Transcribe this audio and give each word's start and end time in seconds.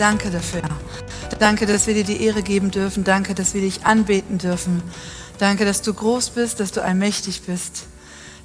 Danke 0.00 0.30
dafür. 0.30 0.62
Danke, 1.40 1.66
dass 1.66 1.86
wir 1.86 1.92
dir 1.92 2.04
die 2.04 2.24
Ehre 2.24 2.42
geben 2.42 2.70
dürfen. 2.70 3.04
Danke, 3.04 3.34
dass 3.34 3.52
wir 3.52 3.60
dich 3.60 3.84
anbeten 3.84 4.38
dürfen. 4.38 4.82
Danke, 5.36 5.66
dass 5.66 5.82
du 5.82 5.92
groß 5.92 6.30
bist, 6.30 6.58
dass 6.58 6.72
du 6.72 6.82
allmächtig 6.82 7.42
bist. 7.42 7.82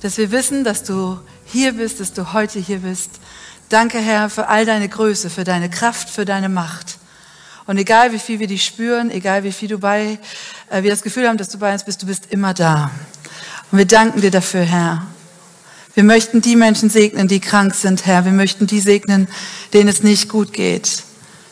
Dass 0.02 0.18
wir 0.18 0.32
wissen, 0.32 0.66
dass 0.66 0.84
du 0.84 1.18
hier 1.46 1.72
bist, 1.72 2.02
dass 2.02 2.12
du 2.12 2.34
heute 2.34 2.60
hier 2.60 2.80
bist. 2.80 3.10
Danke, 3.70 4.00
Herr, 4.00 4.30
für 4.30 4.50
all 4.50 4.66
deine 4.66 4.90
Größe, 4.90 5.30
für 5.30 5.46
deine 5.46 5.70
Kraft, 5.70 6.10
für 6.10 6.26
deine 6.26 6.50
Macht. 6.50 6.98
Und 7.68 7.78
egal 7.78 8.12
wie 8.12 8.20
viel 8.20 8.40
wir 8.40 8.48
dich 8.48 8.66
spüren, 8.66 9.10
egal 9.10 9.46
wie 9.46 9.54
viel 9.54 9.70
du 9.70 9.78
bei, 9.78 10.20
äh, 10.70 10.84
wir 10.84 10.92
das 10.92 11.04
Gefühl 11.04 11.26
haben, 11.26 11.38
dass 11.38 11.48
du 11.48 11.58
bei 11.58 11.72
uns 11.72 11.86
bist, 11.86 12.02
du 12.02 12.06
bist 12.06 12.26
immer 12.32 12.54
da. 12.54 12.92
Und 13.72 13.78
wir 13.78 13.86
danken 13.86 14.20
dir 14.20 14.32
dafür, 14.32 14.64
Herr. 14.64 15.08
Wir 15.94 16.04
möchten 16.04 16.42
die 16.42 16.58
Menschen 16.58 16.90
segnen, 16.90 17.30
die 17.30 17.40
krank 17.40 17.76
sind, 17.76 18.06
Herr. 18.06 18.26
Wir 18.26 18.34
möchten 18.34 18.68
die 18.68 18.82
segnen, 18.82 19.30
denen 19.72 19.88
es 19.88 20.04
nicht 20.04 20.28
gut 20.28 20.52
geht. 20.52 21.05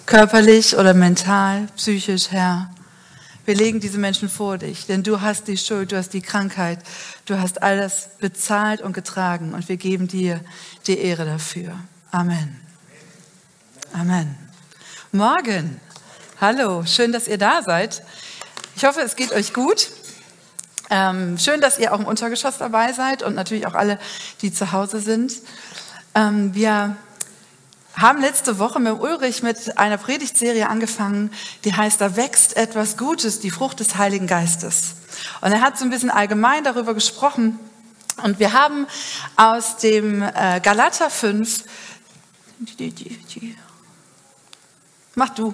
Körperlich 0.05 0.75
oder 0.75 0.93
mental, 0.93 1.67
psychisch, 1.77 2.29
Herr. 2.29 2.69
Wir 3.45 3.55
legen 3.55 3.79
diese 3.79 3.97
Menschen 3.97 4.27
vor 4.27 4.57
dich, 4.57 4.85
denn 4.85 5.01
du 5.01 5.21
hast 5.21 5.47
die 5.47 5.57
Schuld, 5.57 5.93
du 5.93 5.97
hast 5.97 6.09
die 6.09 6.21
Krankheit, 6.21 6.79
du 7.25 7.39
hast 7.39 7.63
alles 7.63 8.09
bezahlt 8.19 8.81
und 8.81 8.93
getragen 8.93 9.53
und 9.53 9.67
wir 9.69 9.77
geben 9.77 10.09
dir 10.09 10.41
die 10.87 10.97
Ehre 10.97 11.25
dafür. 11.25 11.73
Amen. 12.11 12.59
Amen. 13.93 14.35
Morgen. 15.13 15.79
Hallo, 16.41 16.83
schön, 16.85 17.13
dass 17.13 17.29
ihr 17.29 17.37
da 17.37 17.61
seid. 17.61 18.03
Ich 18.75 18.83
hoffe, 18.83 19.01
es 19.01 19.15
geht 19.15 19.31
euch 19.31 19.53
gut. 19.53 19.89
Ähm, 20.89 21.37
schön, 21.37 21.61
dass 21.61 21.79
ihr 21.79 21.93
auch 21.93 21.99
im 21.99 22.05
Untergeschoss 22.05 22.57
dabei 22.57 22.91
seid 22.91 23.23
und 23.23 23.35
natürlich 23.35 23.67
auch 23.67 23.73
alle, 23.73 23.99
die 24.41 24.51
zu 24.51 24.73
Hause 24.73 24.99
sind. 24.99 25.33
Ähm, 26.13 26.53
wir 26.53 26.97
haben 27.95 28.21
letzte 28.21 28.59
Woche 28.59 28.79
mit 28.79 28.99
Ulrich 28.99 29.43
mit 29.43 29.77
einer 29.77 29.97
Predigtserie 29.97 30.67
angefangen, 30.67 31.31
die 31.63 31.73
heißt, 31.73 32.01
da 32.01 32.15
wächst 32.15 32.57
etwas 32.57 32.97
Gutes, 32.97 33.39
die 33.39 33.51
Frucht 33.51 33.79
des 33.79 33.97
Heiligen 33.97 34.27
Geistes. 34.27 34.95
Und 35.41 35.51
er 35.51 35.61
hat 35.61 35.77
so 35.77 35.85
ein 35.85 35.91
bisschen 35.91 36.09
allgemein 36.09 36.63
darüber 36.63 36.93
gesprochen. 36.93 37.59
Und 38.23 38.39
wir 38.39 38.53
haben 38.53 38.87
aus 39.35 39.77
dem 39.77 40.21
äh, 40.21 40.59
Galater 40.61 41.09
5 41.09 41.63
Mach 45.15 45.29
du. 45.29 45.53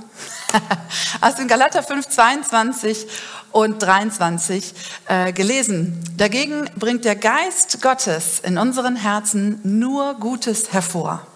Aus 1.22 1.36
dem 1.36 1.48
Galater 1.48 1.84
5, 1.84 2.08
22 2.08 3.08
und 3.52 3.80
23 3.80 4.74
äh, 5.08 5.34
gelesen. 5.34 6.02
Dagegen 6.16 6.70
bringt 6.78 7.04
der 7.04 7.16
Geist 7.16 7.82
Gottes 7.82 8.40
in 8.40 8.58
unseren 8.58 8.96
Herzen 8.96 9.60
nur 9.64 10.14
Gutes 10.16 10.72
hervor. 10.72 11.28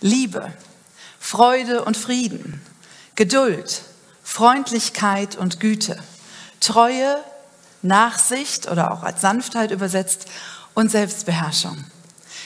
Liebe, 0.00 0.52
Freude 1.18 1.84
und 1.84 1.96
Frieden, 1.96 2.60
Geduld, 3.14 3.82
Freundlichkeit 4.22 5.36
und 5.36 5.60
Güte, 5.60 5.98
Treue, 6.60 7.16
Nachsicht 7.82 8.70
oder 8.70 8.92
auch 8.92 9.02
als 9.02 9.20
Sanftheit 9.20 9.70
übersetzt 9.70 10.26
und 10.74 10.90
Selbstbeherrschung. 10.90 11.84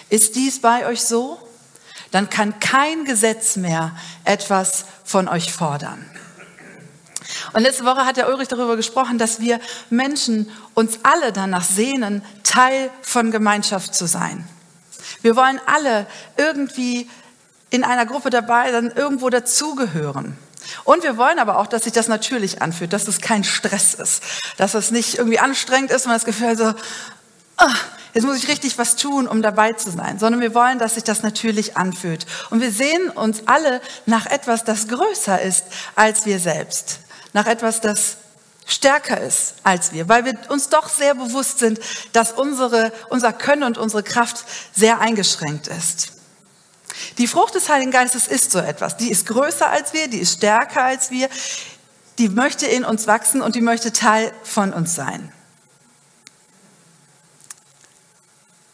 Ist 0.08 0.36
dies 0.36 0.60
bei 0.60 0.86
euch 0.86 1.02
so? 1.02 1.38
Dann 2.10 2.30
kann 2.30 2.60
kein 2.60 3.04
Gesetz 3.04 3.56
mehr 3.56 3.96
etwas 4.24 4.84
von 5.04 5.28
euch 5.28 5.52
fordern. 5.52 6.08
Und 7.52 7.62
letzte 7.62 7.84
Woche 7.84 8.04
hat 8.04 8.16
der 8.16 8.28
Ulrich 8.28 8.48
darüber 8.48 8.76
gesprochen, 8.76 9.18
dass 9.18 9.40
wir 9.40 9.60
Menschen 9.90 10.50
uns 10.74 11.00
alle 11.02 11.32
danach 11.32 11.64
sehnen, 11.64 12.22
Teil 12.42 12.90
von 13.02 13.30
Gemeinschaft 13.30 13.94
zu 13.94 14.06
sein. 14.06 14.46
Wir 15.22 15.36
wollen 15.36 15.60
alle 15.66 16.06
irgendwie 16.36 17.08
in 17.74 17.82
einer 17.82 18.06
Gruppe 18.06 18.30
dabei 18.30 18.70
sein, 18.70 18.92
irgendwo 18.94 19.30
dazugehören. 19.30 20.38
Und 20.84 21.02
wir 21.02 21.16
wollen 21.16 21.40
aber 21.40 21.58
auch, 21.58 21.66
dass 21.66 21.82
sich 21.82 21.92
das 21.92 22.06
natürlich 22.06 22.62
anfühlt, 22.62 22.92
dass 22.92 23.08
es 23.08 23.20
kein 23.20 23.42
Stress 23.42 23.94
ist, 23.94 24.22
dass 24.58 24.74
es 24.74 24.92
nicht 24.92 25.18
irgendwie 25.18 25.40
anstrengend 25.40 25.90
ist 25.90 26.06
und 26.06 26.12
das 26.12 26.24
Gefühl 26.24 26.56
so, 26.56 26.72
ah, 27.56 27.74
jetzt 28.14 28.24
muss 28.24 28.36
ich 28.36 28.46
richtig 28.46 28.78
was 28.78 28.94
tun, 28.94 29.26
um 29.26 29.42
dabei 29.42 29.72
zu 29.72 29.90
sein, 29.90 30.20
sondern 30.20 30.40
wir 30.40 30.54
wollen, 30.54 30.78
dass 30.78 30.94
sich 30.94 31.02
das 31.02 31.24
natürlich 31.24 31.76
anfühlt. 31.76 32.26
Und 32.50 32.60
wir 32.60 32.70
sehen 32.70 33.10
uns 33.10 33.42
alle 33.46 33.80
nach 34.06 34.26
etwas, 34.26 34.62
das 34.62 34.86
größer 34.86 35.42
ist 35.42 35.64
als 35.96 36.26
wir 36.26 36.38
selbst, 36.38 37.00
nach 37.32 37.46
etwas, 37.46 37.80
das 37.80 38.18
stärker 38.66 39.20
ist 39.20 39.54
als 39.64 39.92
wir, 39.92 40.08
weil 40.08 40.24
wir 40.24 40.34
uns 40.48 40.68
doch 40.68 40.88
sehr 40.88 41.16
bewusst 41.16 41.58
sind, 41.58 41.80
dass 42.12 42.30
unsere, 42.30 42.92
unser 43.10 43.32
Können 43.32 43.64
und 43.64 43.78
unsere 43.78 44.04
Kraft 44.04 44.44
sehr 44.74 45.00
eingeschränkt 45.00 45.66
ist. 45.66 46.13
Die 47.18 47.26
Frucht 47.26 47.54
des 47.54 47.68
Heiligen 47.68 47.90
Geistes 47.90 48.26
ist 48.28 48.50
so 48.50 48.58
etwas. 48.58 48.96
Die 48.96 49.10
ist 49.10 49.26
größer 49.26 49.68
als 49.68 49.92
wir, 49.92 50.08
die 50.08 50.18
ist 50.18 50.38
stärker 50.38 50.84
als 50.84 51.10
wir, 51.10 51.28
die 52.18 52.28
möchte 52.28 52.66
in 52.66 52.84
uns 52.84 53.06
wachsen 53.06 53.42
und 53.42 53.54
die 53.54 53.60
möchte 53.60 53.92
Teil 53.92 54.32
von 54.42 54.72
uns 54.72 54.94
sein. 54.94 55.32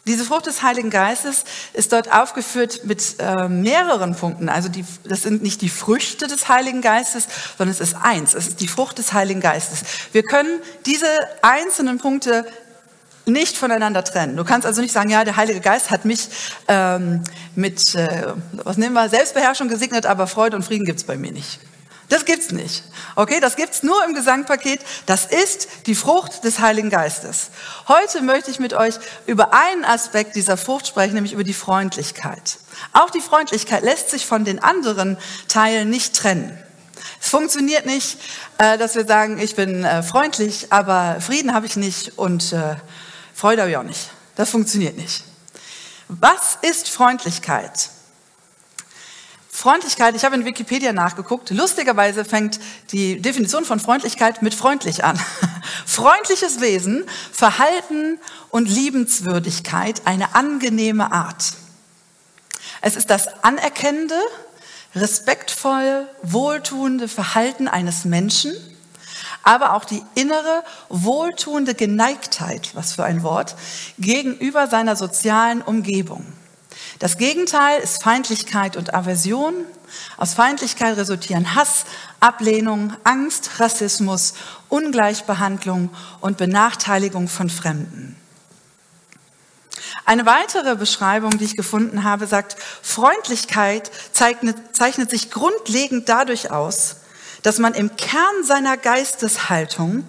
Diese 0.07 0.25
Frucht 0.25 0.47
des 0.47 0.63
Heiligen 0.63 0.89
Geistes 0.89 1.43
ist 1.73 1.93
dort 1.93 2.11
aufgeführt 2.11 2.85
mit 2.85 3.17
äh, 3.19 3.47
mehreren 3.47 4.15
Punkten. 4.15 4.49
Also 4.49 4.67
die, 4.67 4.83
das 5.03 5.21
sind 5.21 5.43
nicht 5.43 5.61
die 5.61 5.69
Früchte 5.69 6.25
des 6.25 6.49
Heiligen 6.49 6.81
Geistes, 6.81 7.27
sondern 7.57 7.71
es 7.71 7.79
ist 7.79 7.95
eins. 8.01 8.33
Es 8.33 8.47
ist 8.47 8.61
die 8.61 8.67
Frucht 8.67 8.97
des 8.97 9.13
Heiligen 9.13 9.41
Geistes. 9.41 9.83
Wir 10.11 10.23
können 10.23 10.59
diese 10.87 11.05
einzelnen 11.43 11.99
Punkte 11.99 12.47
nicht 13.25 13.57
voneinander 13.57 14.03
trennen. 14.03 14.35
Du 14.35 14.43
kannst 14.43 14.65
also 14.65 14.81
nicht 14.81 14.93
sagen, 14.93 15.09
ja, 15.09 15.23
der 15.23 15.35
Heilige 15.35 15.59
Geist 15.59 15.91
hat 15.91 16.05
mich 16.05 16.29
ähm, 16.67 17.23
mit, 17.55 17.95
äh, 17.95 18.33
was 18.63 18.77
nehmen 18.77 18.93
wir, 18.93 19.09
Selbstbeherrschung 19.09 19.67
gesegnet, 19.67 20.05
aber 20.05 20.27
Freude 20.27 20.55
und 20.55 20.63
Frieden 20.63 20.85
gibt's 20.85 21.03
bei 21.03 21.17
mir 21.17 21.31
nicht. 21.31 21.59
Das 22.11 22.25
gibt's 22.25 22.51
nicht. 22.51 22.83
Okay, 23.15 23.39
das 23.39 23.55
gibt's 23.55 23.83
nur 23.83 24.03
im 24.03 24.13
Gesangpaket. 24.13 24.81
Das 25.05 25.25
ist 25.25 25.69
die 25.85 25.95
Frucht 25.95 26.43
des 26.43 26.59
Heiligen 26.59 26.89
Geistes. 26.89 27.51
Heute 27.87 28.21
möchte 28.21 28.51
ich 28.51 28.59
mit 28.59 28.73
euch 28.73 28.95
über 29.27 29.53
einen 29.53 29.85
Aspekt 29.85 30.35
dieser 30.35 30.57
Frucht 30.57 30.87
sprechen, 30.87 31.13
nämlich 31.13 31.31
über 31.31 31.45
die 31.45 31.53
Freundlichkeit. 31.53 32.57
Auch 32.91 33.11
die 33.11 33.21
Freundlichkeit 33.21 33.83
lässt 33.83 34.09
sich 34.09 34.25
von 34.25 34.43
den 34.43 34.61
anderen 34.61 35.17
Teilen 35.47 35.89
nicht 35.89 36.13
trennen. 36.13 36.57
Es 37.21 37.29
funktioniert 37.29 37.85
nicht, 37.85 38.17
äh, 38.57 38.77
dass 38.77 38.95
wir 38.95 39.05
sagen, 39.05 39.39
ich 39.39 39.55
bin 39.55 39.85
äh, 39.85 40.03
freundlich, 40.03 40.67
aber 40.69 41.21
Frieden 41.21 41.53
habe 41.53 41.65
ich 41.65 41.77
nicht 41.77 42.17
und 42.17 42.51
äh, 42.51 42.75
Freude 43.41 43.63
habe 43.63 43.71
ich 43.71 43.77
auch 43.77 43.81
nicht. 43.81 44.11
Das 44.35 44.51
funktioniert 44.51 44.97
nicht. 44.97 45.23
Was 46.09 46.59
ist 46.61 46.89
Freundlichkeit? 46.89 47.89
Freundlichkeit, 49.49 50.15
ich 50.15 50.23
habe 50.23 50.35
in 50.35 50.45
Wikipedia 50.45 50.93
nachgeguckt. 50.93 51.49
Lustigerweise 51.49 52.23
fängt 52.23 52.59
die 52.91 53.19
Definition 53.19 53.65
von 53.65 53.79
Freundlichkeit 53.79 54.43
mit 54.43 54.53
freundlich 54.53 55.03
an. 55.03 55.19
Freundliches 55.87 56.61
Wesen, 56.61 57.03
Verhalten 57.31 58.19
und 58.51 58.69
Liebenswürdigkeit, 58.69 60.03
eine 60.05 60.35
angenehme 60.35 61.11
Art. 61.11 61.53
Es 62.81 62.95
ist 62.95 63.09
das 63.09 63.43
anerkennende, 63.43 64.21
respektvolle, 64.93 66.07
wohltuende 66.21 67.07
Verhalten 67.07 67.67
eines 67.67 68.05
Menschen, 68.05 68.53
aber 69.43 69.73
auch 69.73 69.85
die 69.85 70.03
innere, 70.15 70.63
wohltuende 70.89 71.73
Geneigtheit, 71.73 72.71
was 72.73 72.93
für 72.93 73.03
ein 73.03 73.23
Wort, 73.23 73.55
gegenüber 73.97 74.67
seiner 74.67 74.95
sozialen 74.95 75.61
Umgebung. 75.61 76.25
Das 76.99 77.17
Gegenteil 77.17 77.81
ist 77.81 78.03
Feindlichkeit 78.03 78.77
und 78.77 78.93
Aversion. 78.93 79.53
Aus 80.17 80.35
Feindlichkeit 80.35 80.97
resultieren 80.97 81.55
Hass, 81.55 81.85
Ablehnung, 82.19 82.93
Angst, 83.03 83.59
Rassismus, 83.59 84.33
Ungleichbehandlung 84.69 85.89
und 86.21 86.37
Benachteiligung 86.37 87.27
von 87.27 87.49
Fremden. 87.49 88.15
Eine 90.05 90.25
weitere 90.25 90.75
Beschreibung, 90.75 91.37
die 91.37 91.45
ich 91.45 91.57
gefunden 91.57 92.03
habe, 92.03 92.27
sagt, 92.27 92.55
Freundlichkeit 92.81 93.91
zeichnet, 94.11 94.75
zeichnet 94.75 95.09
sich 95.09 95.31
grundlegend 95.31 96.09
dadurch 96.09 96.51
aus, 96.51 96.97
dass 97.43 97.59
man 97.59 97.73
im 97.73 97.95
Kern 97.95 98.43
seiner 98.43 98.77
Geisteshaltung 98.77 100.05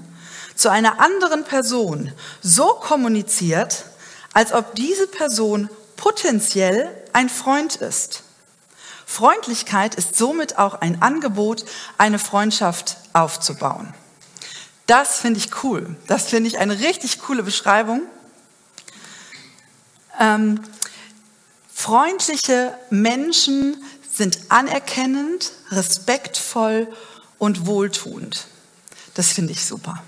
zu 0.55 0.71
einer 0.71 1.01
anderen 1.01 1.45
Person 1.45 2.13
so 2.43 2.75
kommuniziert, 2.75 3.85
als 4.35 4.53
ob 4.53 4.75
diese 4.75 5.07
Person 5.07 5.69
potenziell 5.97 6.91
ein 7.13 7.29
Freund 7.29 7.77
ist. 7.77 8.23
Freundlichkeit 9.07 9.95
ist 9.95 10.17
somit 10.17 10.59
auch 10.59 10.75
ein 10.75 11.03
Angebot, 11.03 11.65
eine 11.99 12.19
Freundschaft 12.19 12.97
aufzubauen. 13.13 13.93
Das 14.87 15.19
finde 15.19 15.39
ich 15.39 15.63
cool. 15.63 15.97
Das 16.07 16.27
finde 16.27 16.49
ich 16.49 16.59
eine 16.59 16.79
richtig 16.81 17.21
coole 17.21 17.43
Beschreibung. 17.43 18.03
Ähm, 20.19 20.61
freundliche 21.73 22.75
Menschen 22.91 23.83
sind 24.13 24.39
anerkennend, 24.51 25.53
respektvoll 25.71 26.89
und 27.43 27.67
wohltuend. 27.67 28.47
Das 29.15 29.33
finde 29.33 29.51
ich 29.51 29.65
super. 29.65 30.01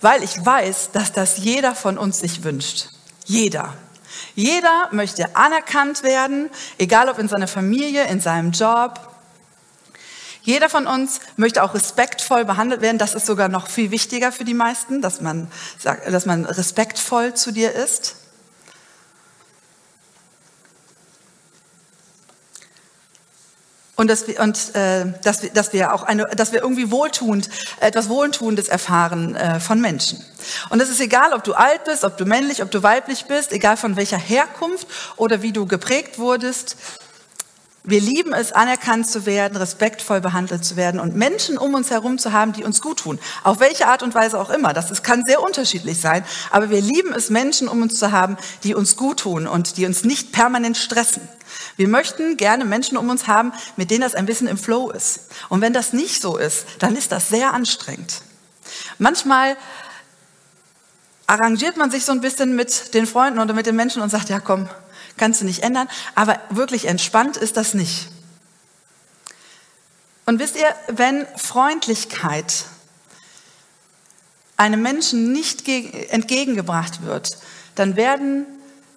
Weil 0.00 0.22
ich 0.22 0.46
weiß, 0.46 0.92
dass 0.92 1.12
das 1.12 1.36
jeder 1.36 1.74
von 1.74 1.98
uns 1.98 2.20
sich 2.20 2.42
wünscht. 2.42 2.88
Jeder. 3.26 3.74
Jeder 4.34 4.88
möchte 4.90 5.36
anerkannt 5.36 6.02
werden, 6.02 6.48
egal 6.78 7.10
ob 7.10 7.18
in 7.18 7.28
seiner 7.28 7.48
Familie, 7.48 8.04
in 8.04 8.22
seinem 8.22 8.52
Job. 8.52 8.98
Jeder 10.40 10.70
von 10.70 10.86
uns 10.86 11.20
möchte 11.36 11.62
auch 11.62 11.74
respektvoll 11.74 12.46
behandelt 12.46 12.80
werden. 12.80 12.96
Das 12.96 13.14
ist 13.14 13.26
sogar 13.26 13.50
noch 13.50 13.68
viel 13.68 13.90
wichtiger 13.90 14.32
für 14.32 14.44
die 14.44 14.54
meisten, 14.54 15.02
dass 15.02 15.20
man, 15.20 15.52
sagt, 15.78 16.10
dass 16.10 16.24
man 16.24 16.46
respektvoll 16.46 17.34
zu 17.34 17.52
dir 17.52 17.72
ist. 17.72 18.16
Und 24.00 24.08
dass 24.08 24.26
wir, 24.26 24.40
und, 24.40 24.74
äh, 24.74 25.12
dass 25.22 25.42
wir, 25.42 25.50
dass 25.50 25.74
wir 25.74 25.92
auch 25.92 26.04
eine, 26.04 26.24
dass 26.34 26.52
wir 26.52 26.62
irgendwie 26.62 26.90
wohltuend, 26.90 27.50
etwas 27.80 28.08
Wohltuendes 28.08 28.68
erfahren 28.68 29.36
äh, 29.36 29.60
von 29.60 29.78
Menschen. 29.78 30.24
Und 30.70 30.80
es 30.80 30.88
ist 30.88 31.02
egal, 31.02 31.34
ob 31.34 31.44
du 31.44 31.52
alt 31.52 31.84
bist, 31.84 32.04
ob 32.04 32.16
du 32.16 32.24
männlich, 32.24 32.62
ob 32.62 32.70
du 32.70 32.82
weiblich 32.82 33.26
bist, 33.26 33.52
egal 33.52 33.76
von 33.76 33.96
welcher 33.96 34.16
Herkunft 34.16 34.86
oder 35.16 35.42
wie 35.42 35.52
du 35.52 35.66
geprägt 35.66 36.18
wurdest. 36.18 36.78
Wir 37.84 38.00
lieben 38.00 38.32
es, 38.32 38.52
anerkannt 38.52 39.06
zu 39.06 39.26
werden, 39.26 39.58
respektvoll 39.58 40.22
behandelt 40.22 40.64
zu 40.64 40.76
werden 40.76 40.98
und 40.98 41.14
Menschen 41.14 41.58
um 41.58 41.74
uns 41.74 41.90
herum 41.90 42.16
zu 42.16 42.32
haben, 42.32 42.54
die 42.54 42.64
uns 42.64 42.80
gut 42.80 43.00
tun. 43.00 43.18
Auf 43.44 43.60
welche 43.60 43.86
Art 43.86 44.02
und 44.02 44.14
Weise 44.14 44.40
auch 44.40 44.48
immer. 44.48 44.72
Das 44.72 44.90
ist, 44.90 45.02
kann 45.02 45.24
sehr 45.26 45.42
unterschiedlich 45.42 46.00
sein. 46.00 46.24
Aber 46.50 46.70
wir 46.70 46.80
lieben 46.80 47.12
es, 47.12 47.28
Menschen 47.28 47.68
um 47.68 47.82
uns 47.82 47.98
zu 47.98 48.12
haben, 48.12 48.38
die 48.64 48.74
uns 48.74 48.96
gut 48.96 49.20
tun 49.20 49.46
und 49.46 49.76
die 49.76 49.84
uns 49.84 50.04
nicht 50.04 50.32
permanent 50.32 50.78
stressen. 50.78 51.28
Wir 51.80 51.88
möchten 51.88 52.36
gerne 52.36 52.66
Menschen 52.66 52.98
um 52.98 53.08
uns 53.08 53.26
haben, 53.26 53.54
mit 53.76 53.90
denen 53.90 54.02
das 54.02 54.14
ein 54.14 54.26
bisschen 54.26 54.48
im 54.48 54.58
Flow 54.58 54.90
ist. 54.90 55.20
Und 55.48 55.62
wenn 55.62 55.72
das 55.72 55.94
nicht 55.94 56.20
so 56.20 56.36
ist, 56.36 56.66
dann 56.80 56.94
ist 56.94 57.10
das 57.10 57.30
sehr 57.30 57.54
anstrengend. 57.54 58.20
Manchmal 58.98 59.56
arrangiert 61.26 61.78
man 61.78 61.90
sich 61.90 62.04
so 62.04 62.12
ein 62.12 62.20
bisschen 62.20 62.54
mit 62.54 62.92
den 62.92 63.06
Freunden 63.06 63.38
oder 63.38 63.54
mit 63.54 63.64
den 63.64 63.76
Menschen 63.76 64.02
und 64.02 64.10
sagt, 64.10 64.28
ja 64.28 64.40
komm, 64.40 64.68
kannst 65.16 65.40
du 65.40 65.46
nicht 65.46 65.62
ändern. 65.62 65.88
Aber 66.14 66.38
wirklich 66.50 66.84
entspannt 66.84 67.38
ist 67.38 67.56
das 67.56 67.72
nicht. 67.72 68.10
Und 70.26 70.38
wisst 70.38 70.56
ihr, 70.56 70.74
wenn 70.88 71.26
Freundlichkeit 71.34 72.66
einem 74.58 74.82
Menschen 74.82 75.32
nicht 75.32 75.66
entgegengebracht 75.66 77.06
wird, 77.06 77.38
dann 77.74 77.96
werden 77.96 78.44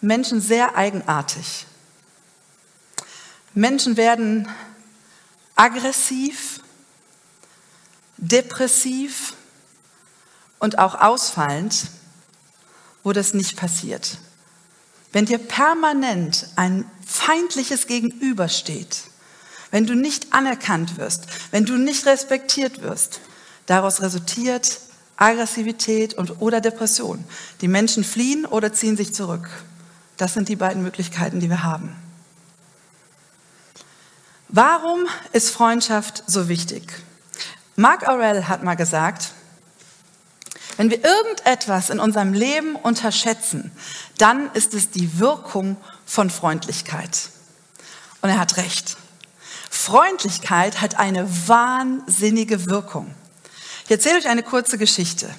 Menschen 0.02 0.42
sehr 0.42 0.76
eigenartig. 0.76 1.66
Menschen 3.54 3.98
werden 3.98 4.48
aggressiv, 5.56 6.62
depressiv 8.18 9.34
und 10.60 10.80
auch 10.80 10.96
ausfallend, 10.96 11.88
wo 13.04 13.12
das 13.12 13.34
nicht 13.34 13.58
passiert. 13.58 14.18
Wenn 15.12 15.26
dir 15.26 15.38
permanent 15.38 16.48
ein 16.56 16.90
feindliches 17.06 17.86
Gegenüber 17.86 18.50
steht, 18.50 19.04
wenn 19.70 19.86
du 19.86 19.94
nicht 19.94 20.34
anerkannt 20.34 20.98
wirst, 20.98 21.26
wenn 21.52 21.66
du 21.66 21.78
nicht 21.78 22.06
respektiert 22.06 22.82
wirst, 22.82 23.20
daraus 23.66 24.02
resultiert 24.02 24.80
Aggressivität 25.16 26.16
und 26.16 26.42
oder 26.42 26.62
Depression. 26.62 27.24
Die 27.62 27.68
Menschen 27.68 28.04
fliehen 28.04 28.46
oder 28.46 28.74
ziehen 28.74 28.98
sich 28.98 29.14
zurück. 29.14 29.48
Das 30.18 30.34
sind 30.34 30.50
die 30.50 30.56
beiden 30.56 30.82
Möglichkeiten, 30.82 31.40
die 31.40 31.50
wir 31.50 31.64
haben. 31.64 31.96
Warum 34.56 35.08
ist 35.32 35.50
Freundschaft 35.50 36.24
so 36.28 36.48
wichtig? 36.48 36.84
Mark 37.76 38.08
Aurel 38.08 38.48
hat 38.48 38.62
mal 38.62 38.76
gesagt, 38.76 39.32
wenn 40.78 40.92
wir 40.92 41.04
irgendetwas 41.04 41.90
in 41.90 42.00
unserem 42.00 42.34
Leben 42.34 42.76
unterschätzen, 42.76 43.72
dann 44.20 44.52
ist 44.54 44.76
es 44.76 44.92
die 44.92 45.18
Wirkung 45.18 45.76
von 46.06 46.30
Freundlichkeit. 46.30 47.30
Und 48.22 48.30
er 48.30 48.40
hat 48.40 48.58
recht. 48.58 48.96
Freundlichkeit 49.72 50.82
hat 50.82 51.00
eine 51.00 51.28
wahnsinnige 51.48 52.68
Wirkung. 52.68 53.12
Ich 53.86 53.92
erzähle 53.92 54.20
euch 54.20 54.28
eine 54.28 54.44
kurze 54.44 54.78
Geschichte. 54.78 55.34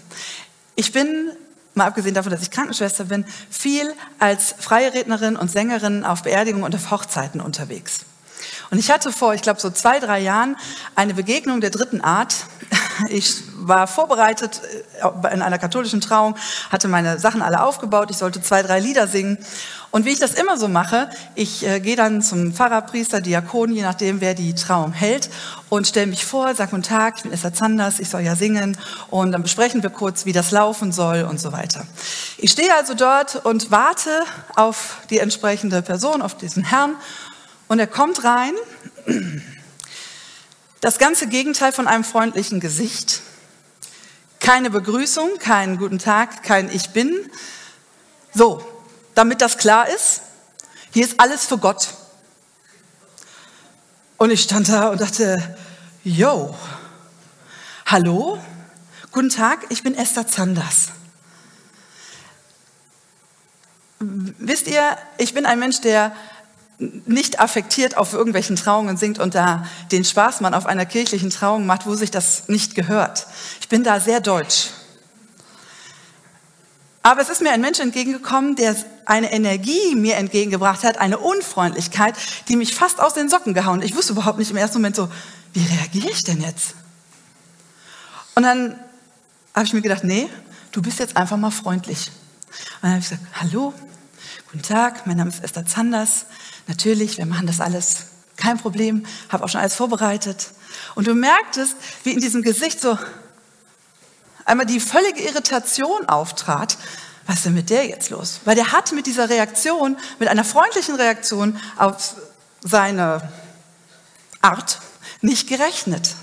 Ich 0.75 0.91
bin, 0.91 1.31
mal 1.75 1.87
abgesehen 1.87 2.17
davon, 2.17 2.33
dass 2.33 2.43
ich 2.43 2.51
Krankenschwester 2.51 3.05
bin, 3.05 3.25
viel 3.49 3.95
als 4.19 4.57
freie 4.59 4.93
Rednerin 4.93 5.37
und 5.37 5.53
Sängerin 5.53 6.05
auf 6.05 6.25
Beerdigungen 6.25 6.65
und 6.65 6.75
auf 6.75 6.91
Hochzeiten 6.91 7.41
unterwegs. 7.41 8.07
Und 8.75 8.81
ich 8.81 8.91
hatte 8.91 9.13
vor, 9.13 9.35
ich 9.35 9.43
glaube, 9.43 9.61
so 9.61 9.71
zwei, 9.71 10.01
drei 10.01 10.19
Jahren 10.19 10.57
eine 10.97 11.15
Begegnung 11.15 11.61
der 11.61 11.71
dritten 11.71 12.01
Art. 12.01 12.35
Ich 13.09 13.43
war 13.57 13.89
vorbereitet 13.89 14.61
äh, 15.03 15.35
in 15.35 15.43
einer 15.43 15.59
katholischen 15.59 16.01
Trauung, 16.01 16.37
hatte 16.71 16.87
meine 16.87 17.19
Sachen 17.19 17.43
alle 17.43 17.65
aufgebaut. 17.65 18.09
Ich 18.11 18.17
sollte 18.17 18.41
zwei, 18.41 18.63
drei 18.63 18.79
Lieder 18.79 19.09
singen. 19.09 19.39
Und 19.91 20.05
wie 20.05 20.11
ich 20.11 20.21
das 20.21 20.35
immer 20.35 20.57
so 20.57 20.69
mache, 20.69 21.11
ich 21.35 21.67
äh, 21.67 21.81
gehe 21.81 21.97
dann 21.97 22.23
zum 22.23 22.53
Pfarrer, 22.53 22.83
Priester, 22.83 23.21
Diakon, 23.21 23.73
je 23.73 23.83
nachdem, 23.83 24.21
wer 24.21 24.35
die 24.35 24.55
Trauung 24.55 24.93
hält, 24.93 25.29
und 25.71 25.89
stelle 25.89 26.07
mich 26.07 26.25
vor, 26.25 26.55
sage 26.55 26.71
Guten 26.71 26.85
Tag, 26.85 27.15
ich 27.17 27.23
bin 27.25 27.33
Esther 27.33 27.53
Zanders, 27.53 27.99
ich 27.99 28.09
soll 28.09 28.21
ja 28.21 28.37
singen. 28.37 28.77
Und 29.11 29.33
dann 29.33 29.43
besprechen 29.43 29.83
wir 29.83 29.91
kurz, 29.91 30.25
wie 30.25 30.33
das 30.33 30.53
laufen 30.53 30.93
soll 30.93 31.23
und 31.23 31.41
so 31.41 31.51
weiter. 31.53 31.85
Ich 32.39 32.53
stehe 32.53 32.73
also 32.77 32.95
dort 32.95 33.45
und 33.45 33.73
warte 33.73 34.11
auf 34.55 34.99
die 35.11 35.19
entsprechende 35.19 35.83
Person, 35.83 36.23
auf 36.23 36.37
diesen 36.37 36.63
Herrn. 36.63 36.95
Und 37.69 37.79
er 37.79 37.87
kommt 37.87 38.25
rein, 38.25 38.55
das 40.81 40.99
ganze 40.99 41.27
Gegenteil 41.27 41.73
von 41.73 41.89
einem 41.89 42.05
freundlichen 42.05 42.61
Gesicht. 42.61 43.23
Keine 44.41 44.69
Begrüßung, 44.69 45.39
keinen 45.39 45.79
guten 45.79 45.99
Tag, 45.99 46.43
kein 46.43 46.69
Ich 46.71 46.91
bin. 46.91 47.31
So, 48.35 48.63
damit 49.15 49.41
das 49.41 49.57
klar 49.57 49.89
ist, 49.89 50.21
hier 50.93 51.05
ist 51.05 51.19
alles 51.19 51.47
für 51.47 51.59
Gott. 51.59 51.89
Und 54.19 54.31
ich 54.31 54.43
stand 54.43 54.69
da 54.69 54.91
und 54.91 55.01
dachte, 55.01 55.57
yo, 56.05 56.55
hallo, 57.87 58.39
guten 59.11 59.31
Tag, 59.31 59.67
ich 59.71 59.83
bin 59.83 59.95
Esther 59.95 60.27
Zanders. 60.27 60.89
Wisst 63.99 64.67
ihr, 64.67 64.99
ich 65.17 65.33
bin 65.33 65.47
ein 65.47 65.59
Mensch, 65.59 65.81
der 65.81 66.15
nicht 66.79 67.41
affektiert 67.41 67.97
auf 67.97 68.13
irgendwelchen 68.13 68.57
Trauungen 68.57 68.97
singt 68.97 69.19
und 69.19 69.35
da 69.35 69.67
den 69.93 70.05
Spaß 70.05 70.41
man 70.41 70.55
auf 70.55 70.67
einer 70.67 70.87
kirchlichen 70.87 71.31
Trauung 71.31 71.67
macht, 71.67 71.87
wo 71.87 71.95
sich 71.95 72.11
das 72.11 72.49
nicht 72.49 72.75
gehört. 72.75 73.27
Ich 73.61 73.69
bin 73.69 73.85
da 73.85 74.01
sehr 74.01 74.21
deutsch. 74.21 74.71
Aber 77.03 77.21
es 77.21 77.29
ist 77.29 77.43
mir 77.43 77.53
ein 77.53 77.61
Mensch 77.61 77.81
entgegengekommen, 77.81 78.57
der 78.57 78.75
eine 79.05 79.31
Energie 79.31 79.95
mir 79.95 80.17
entgegengebracht 80.17 80.85
hat, 80.85 80.97
eine 80.97 81.19
Unfreundlichkeit, 81.19 82.15
die 82.49 82.57
mich 82.57 82.75
fast 82.75 82.99
aus 82.99 83.13
den 83.13 83.29
Socken 83.29 83.53
gehauen. 83.53 83.83
Ich 83.83 83.95
wusste 83.95 84.15
überhaupt 84.15 84.39
nicht 84.39 84.51
im 84.51 84.57
ersten 84.57 84.79
Moment 84.79 84.97
so, 84.97 85.11
wie 85.53 85.67
reagiere 85.67 86.11
ich 86.11 86.23
denn 86.23 86.41
jetzt? 86.41 86.75
Und 88.35 88.43
dann 88.43 88.81
habe 89.55 89.67
ich 89.67 89.75
mir 89.75 89.83
gedacht, 89.83 90.03
nee, 90.03 90.29
du 90.73 90.81
bist 90.81 90.99
jetzt 90.99 91.17
einfach 91.17 91.37
mal 91.37 91.51
freundlich. 91.51 92.11
Und 92.77 92.83
dann 92.83 92.91
habe 92.93 93.01
ich 93.01 93.09
gesagt, 93.11 93.27
hallo, 93.35 93.75
guten 94.51 94.63
Tag, 94.63 95.07
mein 95.07 95.19
Name 95.19 95.31
ist 95.31 95.45
Esther 95.45 95.67
Zanders. 95.67 96.25
Natürlich, 96.67 97.19
wir 97.19 97.27
machen 97.27 97.47
das 97.47 97.61
alles, 97.61 98.07
kein 98.37 98.59
Problem, 98.59 99.05
habe 99.29 99.45
auch 99.45 99.49
schon 99.49 99.61
alles 99.61 99.75
vorbereitet. 99.75 100.49
Und 100.95 101.07
du 101.07 101.15
merktest, 101.15 101.77
wie 102.03 102.13
in 102.13 102.21
diesem 102.21 102.43
Gesicht 102.43 102.81
so 102.81 102.99
einmal 104.45 104.67
die 104.67 104.81
völlige 104.81 105.23
Irritation 105.23 106.07
auftrat. 106.09 106.77
Was 107.27 107.37
ist 107.37 107.47
denn 107.47 107.55
mit 107.55 107.71
der 107.71 107.87
jetzt 107.87 108.11
los? 108.11 108.41
Weil 108.45 108.55
der 108.55 108.73
hat 108.73 108.93
mit 108.93 109.07
dieser 109.07 109.31
Reaktion, 109.31 109.97
mit 110.19 110.29
einer 110.29 110.45
freundlichen 110.45 110.97
Reaktion 110.97 111.59
auf 111.77 112.15
seine 112.61 113.27
Art 114.43 114.81
nicht 115.23 115.49
gerechnet. 115.49 116.15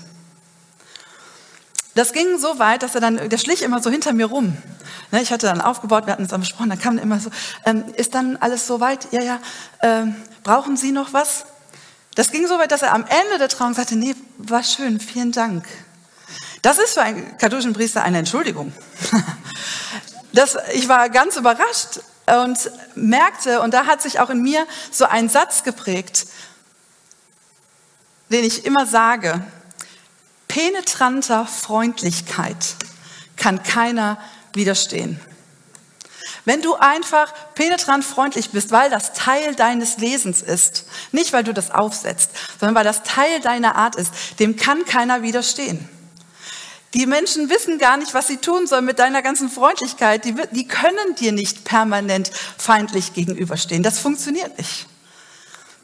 Das 1.94 2.12
ging 2.12 2.38
so 2.38 2.58
weit, 2.58 2.82
dass 2.82 2.94
er 2.94 3.00
dann, 3.00 3.28
der 3.28 3.38
schlich 3.38 3.62
immer 3.62 3.82
so 3.82 3.90
hinter 3.90 4.12
mir 4.12 4.26
rum. 4.26 4.56
Ne, 5.10 5.20
ich 5.20 5.30
hatte 5.30 5.46
dann 5.46 5.60
aufgebaut, 5.60 6.06
wir 6.06 6.14
hatten 6.14 6.24
es 6.24 6.30
dann 6.30 6.40
besprochen, 6.40 6.70
dann 6.70 6.78
kam 6.78 6.96
er 6.96 7.02
immer 7.02 7.20
so, 7.20 7.30
ähm, 7.66 7.84
ist 7.96 8.14
dann 8.14 8.36
alles 8.38 8.66
so 8.66 8.80
weit? 8.80 9.08
Ja, 9.12 9.20
ja, 9.20 9.38
ähm, 9.82 10.16
brauchen 10.42 10.76
Sie 10.76 10.90
noch 10.90 11.12
was? 11.12 11.44
Das 12.14 12.30
ging 12.30 12.46
so 12.46 12.58
weit, 12.58 12.72
dass 12.72 12.82
er 12.82 12.92
am 12.92 13.04
Ende 13.04 13.38
der 13.38 13.48
Trauung 13.48 13.74
sagte, 13.74 13.96
nee, 13.96 14.14
war 14.38 14.62
schön, 14.62 15.00
vielen 15.00 15.32
Dank. 15.32 15.66
Das 16.62 16.78
ist 16.78 16.94
für 16.94 17.02
einen 17.02 17.36
katholischen 17.36 17.72
Priester 17.72 18.02
eine 18.02 18.18
Entschuldigung. 18.18 18.72
Das, 20.34 20.56
ich 20.72 20.88
war 20.88 21.10
ganz 21.10 21.36
überrascht 21.36 22.00
und 22.24 22.70
merkte, 22.94 23.60
und 23.60 23.74
da 23.74 23.84
hat 23.84 24.00
sich 24.00 24.18
auch 24.18 24.30
in 24.30 24.42
mir 24.42 24.66
so 24.90 25.04
ein 25.04 25.28
Satz 25.28 25.62
geprägt, 25.62 26.26
den 28.30 28.42
ich 28.42 28.64
immer 28.64 28.86
sage, 28.86 29.44
penetranter 30.52 31.46
Freundlichkeit 31.46 32.76
kann 33.36 33.62
keiner 33.62 34.18
widerstehen. 34.52 35.18
Wenn 36.44 36.60
du 36.60 36.74
einfach 36.74 37.32
penetrant 37.54 38.04
freundlich 38.04 38.50
bist, 38.50 38.70
weil 38.70 38.90
das 38.90 39.14
Teil 39.14 39.54
deines 39.54 40.00
Wesens 40.00 40.42
ist, 40.42 40.84
nicht 41.10 41.32
weil 41.32 41.42
du 41.42 41.54
das 41.54 41.70
aufsetzt, 41.70 42.32
sondern 42.60 42.74
weil 42.74 42.84
das 42.84 43.02
Teil 43.02 43.40
deiner 43.40 43.76
Art 43.76 43.96
ist, 43.96 44.12
dem 44.40 44.56
kann 44.56 44.84
keiner 44.84 45.22
widerstehen. 45.22 45.88
Die 46.92 47.06
Menschen 47.06 47.48
wissen 47.48 47.78
gar 47.78 47.96
nicht, 47.96 48.12
was 48.12 48.26
sie 48.26 48.36
tun 48.36 48.66
sollen 48.66 48.84
mit 48.84 48.98
deiner 48.98 49.22
ganzen 49.22 49.48
Freundlichkeit. 49.48 50.26
Die, 50.26 50.34
die 50.50 50.68
können 50.68 51.14
dir 51.18 51.32
nicht 51.32 51.64
permanent 51.64 52.30
feindlich 52.58 53.14
gegenüberstehen. 53.14 53.82
Das 53.82 54.00
funktioniert 54.00 54.58
nicht. 54.58 54.86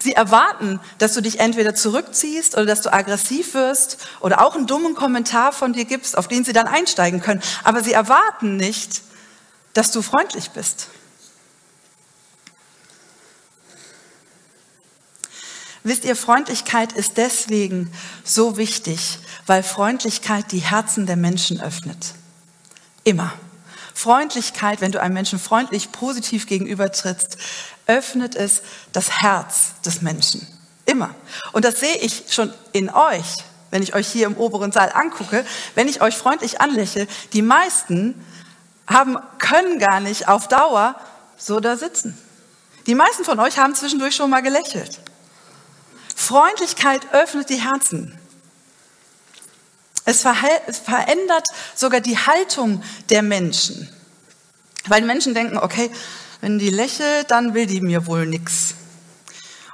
Sie 0.00 0.12
erwarten, 0.12 0.81
dass 0.99 1.14
du 1.14 1.21
dich 1.21 1.40
entweder 1.40 1.75
zurückziehst 1.75 2.55
oder 2.55 2.67
dass 2.67 2.83
du 2.83 2.93
aggressiv 2.93 3.55
wirst 3.55 3.99
oder 4.21 4.45
auch 4.45 4.55
einen 4.55 4.67
dummen 4.67 4.95
Kommentar 4.95 5.52
von 5.52 5.73
dir 5.73 5.85
gibst, 5.85 6.17
auf 6.17 6.28
den 6.28 6.45
sie 6.45 6.52
dann 6.52 6.69
einsteigen 6.69 7.21
können. 7.21 7.43
Aber 7.64 7.83
sie 7.83 7.93
erwarten 7.93 8.57
nicht, 8.57 9.02
dass 9.75 9.90
du 9.90 10.02
freundlich 10.02 10.50
bist. 10.50 10.88
Wisst 15.83 16.05
ihr, 16.05 16.17
Freundlichkeit 16.17 16.93
ist 16.93 17.17
deswegen 17.17 17.90
so 18.23 18.57
wichtig, 18.57 19.19
weil 19.47 19.62
Freundlichkeit 19.62 20.52
die 20.52 20.59
Herzen 20.59 21.07
der 21.07 21.17
Menschen 21.17 21.61
öffnet. 21.61 22.14
Immer. 23.05 23.33
Freundlichkeit, 23.95 24.81
wenn 24.81 24.93
du 24.93 25.00
einem 25.00 25.14
Menschen 25.14 25.38
freundlich, 25.38 25.90
positiv 25.90 26.47
gegenübertrittst, 26.47 27.38
öffnet 27.88 28.37
es 28.37 28.62
das 28.92 29.21
Herz 29.21 29.73
des 29.85 30.02
Menschen. 30.02 30.47
Immer. 30.85 31.14
Und 31.52 31.64
das 31.64 31.80
sehe 31.80 31.97
ich 31.97 32.25
schon 32.30 32.54
in 32.73 32.88
euch, 32.88 33.26
wenn 33.71 33.83
ich 33.83 33.95
euch 33.95 34.07
hier 34.07 34.26
im 34.26 34.37
oberen 34.37 34.71
Saal 34.71 34.92
angucke, 34.95 35.45
wenn 35.75 35.88
ich 35.88 36.00
euch 36.00 36.16
freundlich 36.16 36.61
anlächle. 36.61 37.09
Die 37.33 37.42
meisten 37.42 38.25
haben, 38.87 39.18
können 39.38 39.78
gar 39.78 40.00
nicht 40.00 40.28
auf 40.28 40.49
Dauer 40.49 40.95
so 41.37 41.61
da 41.61 41.76
sitzen. 41.76 42.16
Die 42.87 42.95
meisten 42.95 43.25
von 43.25 43.38
euch 43.38 43.59
haben 43.59 43.75
zwischendurch 43.75 44.14
schon 44.16 44.30
mal 44.30 44.40
gelächelt. 44.40 45.00
Freundlichkeit 46.16 47.02
öffnet 47.12 47.50
die 47.50 47.61
Herzen. 47.61 48.18
Es 50.04 50.23
verändert 50.23 51.47
sogar 51.75 52.00
die 52.00 52.16
Haltung 52.16 52.83
der 53.11 53.23
Menschen. 53.23 53.90
Weil 54.87 55.02
Menschen 55.02 55.35
denken, 55.35 55.59
okay, 55.59 55.90
wenn 56.40 56.59
die 56.59 56.71
lächelt, 56.71 57.30
dann 57.30 57.54
will 57.54 57.66
die 57.66 57.80
mir 57.80 58.07
wohl 58.07 58.26
nichts. 58.26 58.75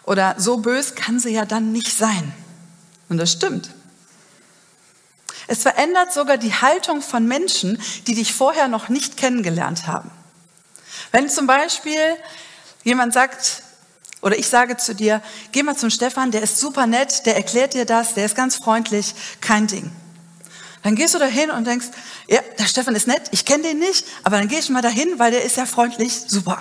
Oder 0.05 0.35
so 0.39 0.59
bös 0.59 0.95
kann 0.95 1.19
sie 1.19 1.31
ja 1.31 1.45
dann 1.45 1.73
nicht 1.73 1.91
sein. 1.97 2.35
Und 3.09 3.19
das 3.19 3.33
stimmt. 3.33 3.71
Es 5.47 5.63
verändert 5.63 6.13
sogar 6.13 6.39
die 6.39 6.55
Haltung 6.55 7.03
von 7.03 7.27
Menschen, 7.27 7.81
die 8.07 8.15
dich 8.15 8.33
vorher 8.33 8.69
noch 8.69 8.89
nicht 8.89 9.17
kennengelernt 9.17 9.87
haben. 9.87 10.11
Wenn 11.13 11.29
zum 11.29 11.47
Beispiel 11.47 11.99
jemand 12.83 13.13
sagt, 13.13 13.63
oder 14.23 14.39
ich 14.39 14.47
sage 14.47 14.79
zu 14.79 14.95
dir, 14.95 15.23
geh 15.53 15.63
mal 15.63 15.77
zum 15.77 15.91
Stefan, 15.91 16.31
der 16.31 16.43
ist 16.43 16.59
super 16.59 16.87
nett, 16.87 17.27
der 17.27 17.37
erklärt 17.37 17.75
dir 17.75 17.85
das, 17.85 18.15
der 18.15 18.25
ist 18.25 18.35
ganz 18.35 18.57
freundlich, 18.57 19.15
kein 19.41 19.67
Ding. 19.67 19.93
Dann 20.85 20.97
gehst 20.97 21.15
du 21.15 21.19
dahin 21.19 21.51
und 21.51 21.67
denkst, 21.67 21.87
ja, 22.29 22.41
der 22.59 22.67
Stefan 22.67 22.95
ist 22.95 23.07
nett, 23.07 23.23
ich 23.31 23.47
kenne 23.47 23.63
den 23.63 23.79
nicht, 23.79 24.07
aber 24.23 24.37
dann 24.37 24.49
gehst 24.49 24.69
du 24.69 24.75
mal 24.75 24.83
dahin, 24.83 25.19
weil 25.19 25.31
der 25.31 25.43
ist 25.43 25.57
ja 25.57 25.65
freundlich, 25.65 26.13
super. 26.29 26.59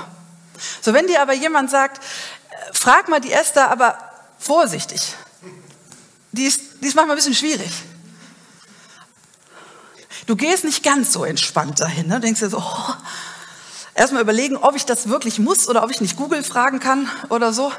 So, 0.82 0.94
wenn 0.94 1.08
dir 1.08 1.22
aber 1.22 1.34
jemand 1.34 1.70
sagt, 1.70 1.98
äh, 1.98 2.74
frag 2.74 3.10
mal 3.10 3.20
die 3.20 3.34
Esther, 3.34 3.70
aber 3.70 3.98
vorsichtig. 4.40 5.16
Die 6.32 6.46
ist, 6.46 6.62
die 6.82 6.88
ist 6.88 6.96
manchmal 6.96 7.16
ein 7.16 7.18
bisschen 7.18 7.36
schwierig. 7.36 7.70
Du 10.26 10.38
gehst 10.38 10.64
nicht 10.64 10.84
ganz 10.84 11.12
so 11.12 11.26
entspannt 11.26 11.82
dahin. 11.82 12.08
Ne? 12.08 12.16
Du 12.16 12.22
denkst 12.22 12.40
dir 12.40 12.50
so, 12.50 12.60
oh, 12.60 12.94
erstmal 13.94 14.22
überlegen, 14.22 14.56
ob 14.56 14.78
ich 14.78 14.86
das 14.86 15.10
wirklich 15.10 15.38
muss 15.38 15.68
oder 15.68 15.84
ob 15.84 15.92
ich 15.92 16.00
nicht 16.00 16.16
Google 16.16 16.44
fragen 16.44 16.80
kann 16.80 17.10
oder 17.28 17.52
so. 17.52 17.74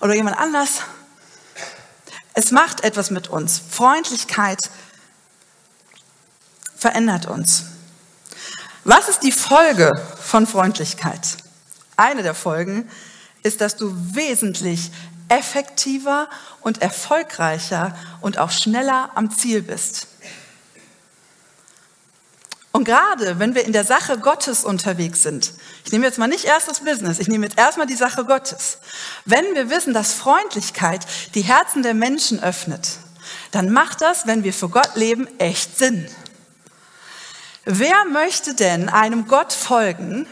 Oder 0.00 0.14
jemand 0.14 0.38
anders. 0.38 0.82
Es 2.32 2.52
macht 2.52 2.84
etwas 2.84 3.10
mit 3.10 3.26
uns. 3.26 3.60
Freundlichkeit 3.70 4.70
verändert 6.80 7.26
uns. 7.26 7.66
Was 8.84 9.08
ist 9.08 9.20
die 9.20 9.32
Folge 9.32 9.92
von 10.22 10.46
Freundlichkeit? 10.46 11.36
Eine 11.96 12.22
der 12.22 12.34
Folgen 12.34 12.88
ist, 13.42 13.60
dass 13.60 13.76
du 13.76 13.94
wesentlich 14.14 14.90
effektiver 15.28 16.28
und 16.62 16.80
erfolgreicher 16.80 17.94
und 18.22 18.38
auch 18.38 18.50
schneller 18.50 19.10
am 19.14 19.30
Ziel 19.30 19.62
bist. 19.62 20.06
Und 22.72 22.84
gerade 22.84 23.38
wenn 23.38 23.54
wir 23.54 23.64
in 23.64 23.72
der 23.72 23.84
Sache 23.84 24.18
Gottes 24.18 24.64
unterwegs 24.64 25.22
sind, 25.22 25.52
ich 25.84 25.92
nehme 25.92 26.06
jetzt 26.06 26.18
mal 26.18 26.28
nicht 26.28 26.46
erst 26.46 26.68
das 26.68 26.80
Business, 26.80 27.18
ich 27.18 27.28
nehme 27.28 27.46
jetzt 27.46 27.58
erstmal 27.58 27.86
die 27.86 27.96
Sache 27.96 28.24
Gottes. 28.24 28.78
Wenn 29.26 29.44
wir 29.54 29.68
wissen, 29.68 29.92
dass 29.92 30.14
Freundlichkeit 30.14 31.04
die 31.34 31.42
Herzen 31.42 31.82
der 31.82 31.94
Menschen 31.94 32.42
öffnet, 32.42 32.98
dann 33.50 33.70
macht 33.70 34.00
das, 34.00 34.26
wenn 34.26 34.44
wir 34.44 34.54
für 34.54 34.68
Gott 34.68 34.94
leben, 34.94 35.28
echt 35.38 35.76
Sinn. 35.76 36.08
Wer 37.64 38.04
möchte 38.06 38.54
denn 38.54 38.88
einem 38.88 39.26
Gott 39.26 39.52
folgen, 39.52 40.26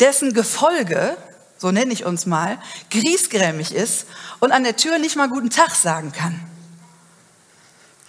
dessen 0.00 0.32
Gefolge, 0.32 1.16
so 1.58 1.70
nenne 1.70 1.92
ich 1.92 2.04
uns 2.04 2.26
mal, 2.26 2.58
griesgrämig 2.90 3.74
ist 3.74 4.06
und 4.40 4.50
an 4.50 4.64
der 4.64 4.76
Tür 4.76 4.98
nicht 4.98 5.16
mal 5.16 5.28
guten 5.28 5.50
Tag 5.50 5.74
sagen 5.74 6.12
kann? 6.12 6.40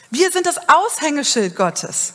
Wir 0.09 0.31
sind 0.31 0.45
das 0.45 0.57
Aushängeschild 0.67 1.55
Gottes. 1.55 2.13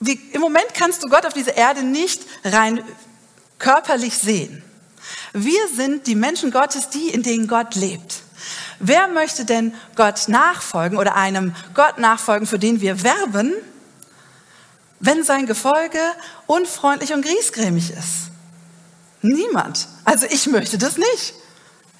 Wie, 0.00 0.20
Im 0.32 0.40
Moment 0.40 0.74
kannst 0.74 1.04
du 1.04 1.08
Gott 1.08 1.26
auf 1.26 1.32
dieser 1.32 1.56
Erde 1.56 1.82
nicht 1.82 2.22
rein 2.44 2.82
körperlich 3.58 4.18
sehen. 4.18 4.64
Wir 5.32 5.68
sind 5.68 6.06
die 6.06 6.14
Menschen 6.14 6.50
Gottes, 6.50 6.90
die 6.90 7.10
in 7.10 7.22
denen 7.22 7.46
Gott 7.46 7.74
lebt. 7.74 8.22
Wer 8.80 9.06
möchte 9.06 9.44
denn 9.44 9.74
Gott 9.94 10.28
nachfolgen 10.28 10.98
oder 10.98 11.14
einem 11.14 11.54
Gott 11.74 11.98
nachfolgen, 11.98 12.48
für 12.48 12.58
den 12.58 12.80
wir 12.80 13.04
werben, 13.04 13.52
wenn 15.02 15.24
sein 15.24 15.46
Gefolge 15.46 15.98
unfreundlich 16.46 17.12
und 17.12 17.22
griesgrämig 17.22 17.90
ist? 17.90 18.30
Niemand. 19.20 19.88
Also 20.04 20.26
ich 20.30 20.46
möchte 20.46 20.78
das 20.78 20.96
nicht. 20.96 21.34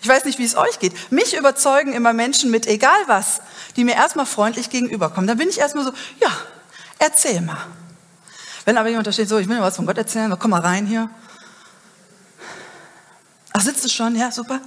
Ich 0.01 0.09
weiß 0.09 0.25
nicht, 0.25 0.39
wie 0.39 0.45
es 0.45 0.57
euch 0.57 0.79
geht. 0.79 1.13
Mich 1.13 1.37
überzeugen 1.37 1.93
immer 1.93 2.13
Menschen 2.13 2.51
mit 2.51 2.67
egal 2.67 2.99
was, 3.07 3.41
die 3.77 3.85
mir 3.85 3.95
erstmal 3.95 4.27
freundlich 4.27 4.71
gegenüberkommen. 4.71 5.27
Da 5.27 5.35
bin 5.35 5.49
ich 5.49 5.59
erstmal 5.59 5.85
so, 5.85 5.93
ja, 6.21 6.31
erzähl 6.99 7.41
mal. 7.41 7.67
Wenn 8.65 8.79
aber 8.79 8.89
jemand 8.89 9.07
da 9.09 9.13
steht, 9.13 9.29
so, 9.29 9.39
ich 9.39 9.49
will 9.49 9.57
dir 9.57 9.63
was 9.63 9.77
von 9.77 9.87
Gott 9.87 9.99
erzählen, 9.99 10.35
komm 10.39 10.53
mal 10.53 10.61
rein 10.61 10.87
hier. 10.87 11.11
Ach, 13.53 13.61
sitzt 13.61 13.85
du 13.85 13.89
schon? 13.89 14.15
Ja, 14.15 14.31
super. 14.31 14.61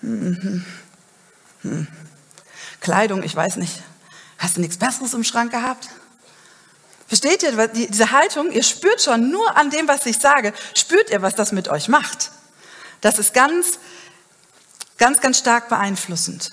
Hm, 0.00 0.64
hm. 1.62 1.86
Kleidung, 2.80 3.22
ich 3.22 3.34
weiß 3.34 3.56
nicht. 3.56 3.82
Hast 4.38 4.56
du 4.56 4.60
nichts 4.60 4.78
Besseres 4.78 5.14
im 5.14 5.22
Schrank 5.22 5.52
gehabt? 5.52 5.88
Versteht 7.10 7.42
ihr 7.42 7.66
diese 7.66 8.12
Haltung? 8.12 8.52
Ihr 8.52 8.62
spürt 8.62 9.02
schon 9.02 9.32
nur 9.32 9.56
an 9.56 9.68
dem, 9.70 9.88
was 9.88 10.06
ich 10.06 10.18
sage, 10.18 10.54
spürt 10.76 11.10
ihr, 11.10 11.22
was 11.22 11.34
das 11.34 11.50
mit 11.50 11.66
euch 11.66 11.88
macht. 11.88 12.30
Das 13.00 13.18
ist 13.18 13.34
ganz, 13.34 13.80
ganz, 14.96 15.20
ganz 15.20 15.40
stark 15.40 15.68
beeinflussend. 15.68 16.52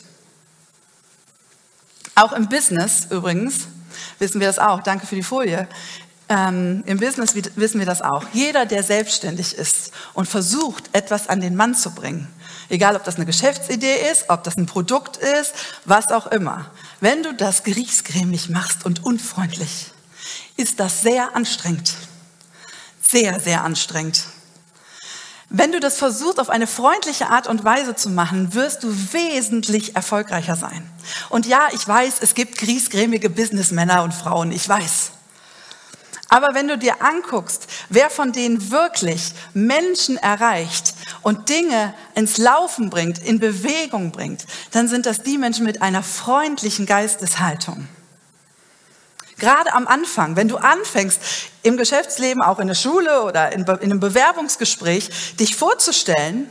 Auch 2.16 2.34
im 2.34 2.50
Business 2.50 3.06
übrigens 3.12 3.68
wissen 4.18 4.40
wir 4.40 4.48
das 4.48 4.58
auch. 4.58 4.82
Danke 4.82 5.06
für 5.06 5.14
die 5.14 5.22
Folie. 5.22 5.68
Ähm, 6.28 6.82
Im 6.88 6.98
Business 7.00 7.36
wissen 7.36 7.78
wir 7.78 7.86
das 7.86 8.02
auch. 8.02 8.24
Jeder, 8.34 8.66
der 8.66 8.82
selbstständig 8.82 9.54
ist 9.54 9.92
und 10.16 10.28
versucht, 10.28 10.90
etwas 10.92 11.30
an 11.30 11.40
den 11.40 11.56
Mann 11.56 11.76
zu 11.76 11.92
bringen, 11.92 12.28
egal 12.70 12.96
ob 12.96 13.04
das 13.04 13.18
eine 13.18 13.28
Geschäftsidee 13.28 14.10
ist, 14.12 14.32
ob 14.32 14.44
das 14.44 14.58
ein 14.58 14.66
Produkt 14.66 15.18
ist, 15.18 15.54
was 15.86 16.10
auch 16.10 16.26
immer, 16.26 16.72
wenn 17.00 17.22
du 17.22 17.36
das 17.36 17.64
griechsgrämig 17.64 18.50
machst 18.50 18.88
und 18.88 19.04
unfreundlich, 19.04 19.92
ist 20.58 20.80
das 20.80 21.02
sehr 21.02 21.36
anstrengend. 21.36 21.94
Sehr, 23.02 23.40
sehr 23.40 23.64
anstrengend. 23.64 24.24
Wenn 25.50 25.72
du 25.72 25.80
das 25.80 25.98
versuchst, 25.98 26.42
auf 26.42 26.50
eine 26.50 26.68
freundliche 26.68 27.30
Art 27.30 27.48
und 27.48 27.64
Weise 27.64 27.96
zu 27.96 28.10
machen, 28.10 28.54
wirst 28.54 28.84
du 28.84 28.90
wesentlich 29.14 29.96
erfolgreicher 29.96 30.58
sein. 30.58 30.90
Und 31.30 31.46
ja, 31.46 31.70
ich 31.72 31.88
weiß, 31.88 32.16
es 32.20 32.34
gibt 32.34 32.58
griesgrämige 32.58 33.30
Businessmänner 33.30 34.04
und 34.04 34.14
Frauen, 34.14 34.52
ich 34.52 34.68
weiß. 34.68 35.12
Aber 36.30 36.54
wenn 36.54 36.68
du 36.68 36.78
dir 36.78 37.02
anguckst, 37.02 37.68
wer 37.88 38.10
von 38.10 38.34
denen 38.34 38.72
wirklich 38.72 39.32
Menschen 39.54 40.18
erreicht 40.18 40.94
und 41.22 41.48
Dinge 41.48 41.94
ins 42.16 42.38
Laufen 42.38 42.90
bringt, 42.90 43.20
in 43.20 43.40
Bewegung 43.40 44.12
bringt, 44.12 44.46
dann 44.72 44.90
sind 44.90 45.06
das 45.06 45.24
die 45.24 45.38
Menschen 45.38 45.66
mit 45.66 45.82
einer 45.82 46.04
freundlichen 46.04 46.86
Geisteshaltung. 46.86 47.88
Gerade 49.38 49.74
am 49.74 49.88
Anfang, 49.88 50.36
wenn 50.36 50.48
du 50.48 50.58
anfängst, 50.58 51.22
im 51.62 51.77
Geschäftsleben, 51.77 52.41
auch 52.41 52.60
in 52.60 52.67
der 52.67 52.75
Schule 52.75 53.22
oder 53.24 53.51
in, 53.51 53.62
in 53.62 53.70
einem 53.70 54.00
Bewerbungsgespräch, 54.00 55.36
dich 55.38 55.56
vorzustellen 55.56 56.50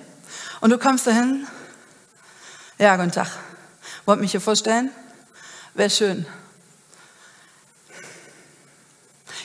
und 0.61 0.71
du 0.71 0.79
kommst 0.79 1.07
dahin, 1.07 1.47
ja, 2.79 2.95
guten 2.97 3.11
Tag, 3.11 3.29
wollt 4.05 4.21
mich 4.21 4.31
hier 4.31 4.41
vorstellen? 4.41 4.91
Wäre 5.75 5.91
schön. 5.91 6.27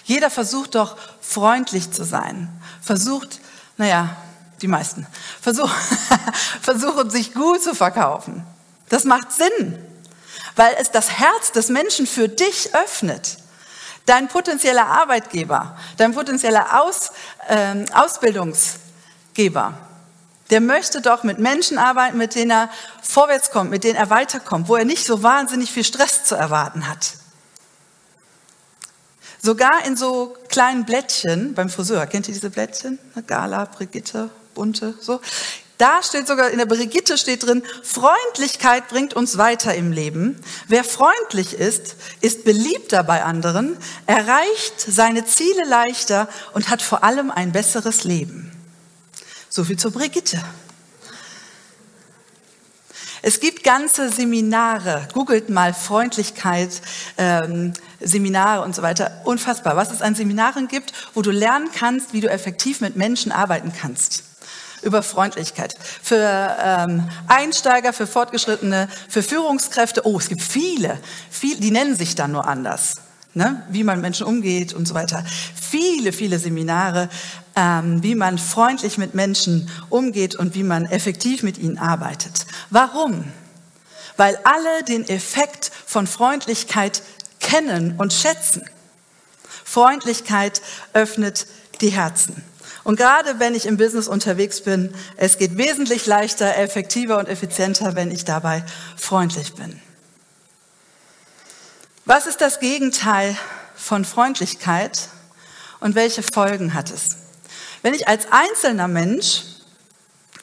Jeder 0.03 0.29
versucht 0.29 0.75
doch 0.75 0.97
freundlich 1.21 1.91
zu 1.91 2.03
sein, 2.03 2.49
versucht, 2.81 3.39
naja, 3.77 4.17
die 4.61 4.67
meisten, 4.67 5.07
versuch, 5.41 5.71
versuchen 6.61 7.09
sich 7.09 7.33
gut 7.33 7.63
zu 7.63 7.73
verkaufen. 7.73 8.45
Das 8.89 9.05
macht 9.05 9.31
Sinn 9.31 9.83
weil 10.55 10.75
es 10.79 10.91
das 10.91 11.11
Herz 11.11 11.51
des 11.51 11.69
Menschen 11.69 12.07
für 12.07 12.27
dich 12.27 12.73
öffnet. 12.75 13.37
Dein 14.05 14.27
potenzieller 14.27 14.87
Arbeitgeber, 14.87 15.77
dein 15.97 16.13
potenzieller 16.13 16.81
Aus, 16.81 17.11
äh, 17.47 17.85
Ausbildungsgeber, 17.93 19.73
der 20.49 20.59
möchte 20.59 21.01
doch 21.01 21.23
mit 21.23 21.39
Menschen 21.39 21.77
arbeiten, 21.77 22.17
mit 22.17 22.35
denen 22.35 22.51
er 22.51 22.69
vorwärts 23.01 23.51
kommt, 23.51 23.69
mit 23.69 23.83
denen 23.83 23.95
er 23.95 24.09
weiterkommt, 24.09 24.67
wo 24.67 24.75
er 24.75 24.85
nicht 24.85 25.05
so 25.05 25.23
wahnsinnig 25.23 25.71
viel 25.71 25.85
Stress 25.85 26.25
zu 26.25 26.35
erwarten 26.35 26.87
hat. 26.89 27.13
Sogar 29.41 29.85
in 29.85 29.95
so 29.95 30.35
kleinen 30.49 30.85
Blättchen 30.85 31.55
beim 31.55 31.69
Friseur, 31.69 32.05
kennt 32.05 32.27
ihr 32.27 32.33
diese 32.33 32.49
Blättchen? 32.49 32.99
Gala, 33.25 33.65
Brigitte, 33.65 34.29
bunte, 34.53 34.93
so. 34.99 35.19
Da 35.81 36.03
steht 36.03 36.27
sogar 36.27 36.51
in 36.51 36.59
der 36.59 36.67
Brigitte 36.67 37.17
steht 37.17 37.41
drin, 37.41 37.63
Freundlichkeit 37.81 38.87
bringt 38.87 39.15
uns 39.15 39.39
weiter 39.39 39.73
im 39.73 39.91
Leben. 39.91 40.39
Wer 40.67 40.83
freundlich 40.83 41.55
ist, 41.55 41.95
ist 42.21 42.43
beliebter 42.43 43.03
bei 43.03 43.23
anderen, 43.23 43.75
erreicht 44.05 44.79
seine 44.79 45.25
Ziele 45.25 45.63
leichter 45.67 46.29
und 46.53 46.69
hat 46.69 46.83
vor 46.83 47.03
allem 47.03 47.31
ein 47.31 47.51
besseres 47.51 48.03
Leben. 48.03 48.51
So 49.49 49.63
viel 49.63 49.79
zur 49.79 49.89
Brigitte. 49.89 50.39
Es 53.23 53.39
gibt 53.39 53.63
ganze 53.63 54.09
Seminare, 54.09 55.07
googelt 55.15 55.49
mal 55.49 55.73
Freundlichkeit, 55.73 56.79
ähm, 57.17 57.73
Seminare 57.99 58.63
und 58.63 58.75
so 58.75 58.83
weiter. 58.83 59.23
Unfassbar, 59.25 59.75
was 59.75 59.91
es 59.91 60.03
an 60.03 60.13
Seminaren 60.13 60.67
gibt, 60.67 60.93
wo 61.15 61.23
du 61.23 61.31
lernen 61.31 61.71
kannst, 61.73 62.13
wie 62.13 62.21
du 62.21 62.29
effektiv 62.29 62.81
mit 62.81 62.95
Menschen 62.97 63.31
arbeiten 63.31 63.73
kannst 63.75 64.25
über 64.81 65.03
Freundlichkeit. 65.03 65.75
Für 66.01 66.57
ähm, 66.59 67.07
Einsteiger, 67.27 67.93
für 67.93 68.07
Fortgeschrittene, 68.07 68.87
für 69.07 69.23
Führungskräfte. 69.23 70.05
Oh, 70.05 70.17
es 70.17 70.29
gibt 70.29 70.41
viele, 70.41 70.97
viele 71.29 71.59
die 71.59 71.71
nennen 71.71 71.95
sich 71.95 72.15
dann 72.15 72.31
nur 72.31 72.47
anders. 72.47 72.97
Ne? 73.33 73.63
Wie 73.69 73.83
man 73.83 74.01
Menschen 74.01 74.25
umgeht 74.25 74.73
und 74.73 74.87
so 74.87 74.93
weiter. 74.93 75.23
Viele, 75.55 76.11
viele 76.11 76.37
Seminare, 76.37 77.09
ähm, 77.55 78.03
wie 78.03 78.15
man 78.15 78.37
freundlich 78.37 78.97
mit 78.97 79.15
Menschen 79.15 79.69
umgeht 79.89 80.35
und 80.35 80.53
wie 80.53 80.63
man 80.63 80.85
effektiv 80.85 81.43
mit 81.43 81.57
ihnen 81.57 81.77
arbeitet. 81.77 82.45
Warum? 82.69 83.23
Weil 84.17 84.37
alle 84.43 84.83
den 84.83 85.07
Effekt 85.07 85.71
von 85.85 86.07
Freundlichkeit 86.07 87.03
kennen 87.39 87.95
und 87.97 88.11
schätzen. 88.13 88.63
Freundlichkeit 89.63 90.61
öffnet 90.93 91.47
die 91.79 91.89
Herzen. 91.89 92.43
Und 92.83 92.95
gerade 92.95 93.39
wenn 93.39 93.55
ich 93.55 93.65
im 93.65 93.77
Business 93.77 94.07
unterwegs 94.07 94.61
bin, 94.61 94.93
es 95.17 95.37
geht 95.37 95.57
wesentlich 95.57 96.05
leichter, 96.05 96.57
effektiver 96.57 97.17
und 97.17 97.27
effizienter, 97.27 97.95
wenn 97.95 98.11
ich 98.11 98.25
dabei 98.25 98.63
freundlich 98.97 99.53
bin. 99.53 99.79
Was 102.05 102.25
ist 102.25 102.41
das 102.41 102.59
Gegenteil 102.59 103.37
von 103.75 104.05
Freundlichkeit 104.05 105.09
und 105.79 105.95
welche 105.95 106.23
Folgen 106.23 106.73
hat 106.73 106.91
es? 106.91 107.17
Wenn 107.83 107.93
ich 107.93 108.07
als 108.07 108.27
einzelner 108.31 108.87
Mensch, 108.87 109.43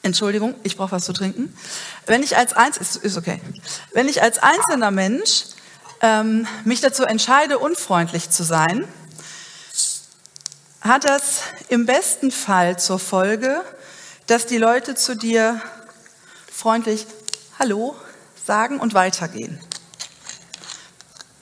Entschuldigung, 0.01 0.55
ich 0.63 0.77
brauche 0.77 0.93
was 0.93 1.05
zu 1.05 1.13
trinken, 1.13 1.53
wenn 2.05 2.23
ich 2.23 2.37
als 2.37 2.53
Einz 2.53 2.77
ist, 2.77 2.95
ist 2.97 3.17
okay, 3.17 3.41
wenn 3.93 4.07
ich 4.07 4.21
als 4.21 4.39
einzelner 4.39 4.91
Mensch 4.91 5.43
ähm, 6.01 6.47
mich 6.63 6.81
dazu 6.81 7.03
entscheide, 7.03 7.59
unfreundlich 7.59 8.29
zu 8.29 8.43
sein, 8.43 8.87
hat 10.81 11.03
das 11.03 11.41
im 11.67 11.85
besten 11.85 12.31
Fall 12.31 12.79
zur 12.79 12.99
Folge, 12.99 13.61
dass 14.27 14.45
die 14.45 14.57
Leute 14.57 14.95
zu 14.95 15.15
dir 15.15 15.61
freundlich 16.51 17.05
Hallo 17.57 17.95
sagen 18.45 18.79
und 18.79 18.93
weitergehen. 18.93 19.59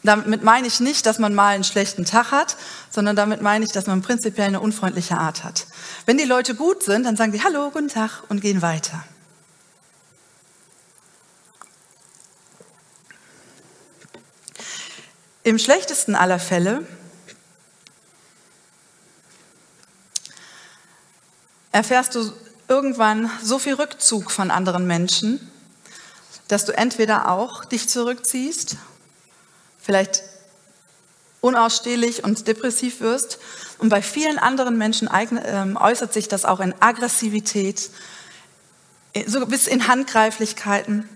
Damit 0.03 0.43
meine 0.43 0.67
ich 0.67 0.79
nicht, 0.79 1.05
dass 1.05 1.19
man 1.19 1.35
mal 1.35 1.53
einen 1.55 1.63
schlechten 1.63 2.05
Tag 2.05 2.31
hat, 2.31 2.55
sondern 2.89 3.15
damit 3.15 3.41
meine 3.41 3.65
ich, 3.65 3.71
dass 3.71 3.87
man 3.87 4.01
prinzipiell 4.01 4.47
eine 4.47 4.61
unfreundliche 4.61 5.17
Art 5.17 5.43
hat. 5.43 5.67
Wenn 6.05 6.17
die 6.17 6.23
Leute 6.23 6.55
gut 6.55 6.81
sind, 6.81 7.05
dann 7.05 7.17
sagen 7.17 7.33
sie 7.33 7.43
Hallo, 7.43 7.69
guten 7.71 7.89
Tag 7.89 8.23
und 8.29 8.39
gehen 8.39 8.61
weiter. 8.61 9.03
Im 15.43 15.59
schlechtesten 15.59 16.15
aller 16.15 16.39
Fälle 16.39 16.85
erfährst 21.77 22.15
du 22.15 22.33
irgendwann 22.67 23.29
so 23.43 23.59
viel 23.59 23.75
Rückzug 23.75 24.31
von 24.31 24.49
anderen 24.49 24.87
Menschen, 24.87 25.39
dass 26.47 26.65
du 26.65 26.75
entweder 26.75 27.29
auch 27.29 27.65
dich 27.65 27.87
zurückziehst, 27.87 28.77
vielleicht 29.79 30.23
unausstehlich 31.39 32.23
und 32.23 32.47
depressiv 32.47 32.99
wirst. 32.99 33.37
Und 33.77 33.89
bei 33.89 34.01
vielen 34.01 34.39
anderen 34.39 34.79
Menschen 34.79 35.07
ähm, 35.45 35.77
äußert 35.77 36.13
sich 36.13 36.27
das 36.27 36.45
auch 36.45 36.61
in 36.61 36.73
Aggressivität, 36.79 37.91
so 39.27 39.45
bis 39.45 39.67
in 39.67 39.87
Handgreiflichkeiten, 39.87 41.07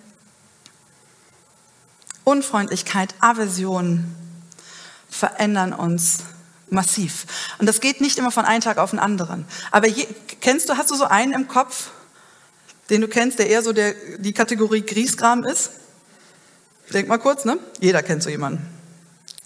Unfreundlichkeit, 2.24 3.16
Aversion 3.20 4.16
verändern 5.10 5.74
uns 5.74 6.20
massiv. 6.72 7.26
Und 7.60 7.68
das 7.68 7.82
geht 7.82 8.02
nicht 8.02 8.18
immer 8.18 8.32
von 8.32 8.46
einem 8.46 8.62
Tag 8.62 8.78
auf 8.78 8.92
den 8.92 9.00
anderen. 9.00 9.46
Aber 9.72 9.88
je, 9.88 10.08
kennst 10.40 10.70
du, 10.70 10.78
hast 10.78 10.90
du 10.90 10.96
so 10.96 11.06
einen 11.06 11.34
im 11.34 11.48
Kopf, 11.48 11.92
den 12.90 13.02
du 13.02 13.08
kennst, 13.08 13.40
der 13.40 13.48
eher 13.48 13.62
so 13.62 13.74
der, 13.74 13.94
die 14.18 14.34
Kategorie 14.34 14.82
Griesgram 14.82 15.44
ist? 15.44 15.72
Denk 16.94 17.08
mal 17.08 17.18
kurz, 17.18 17.46
ne? 17.46 17.58
Jeder 17.80 18.04
kennt 18.04 18.24
so 18.24 18.30
jemanden. 18.30 18.66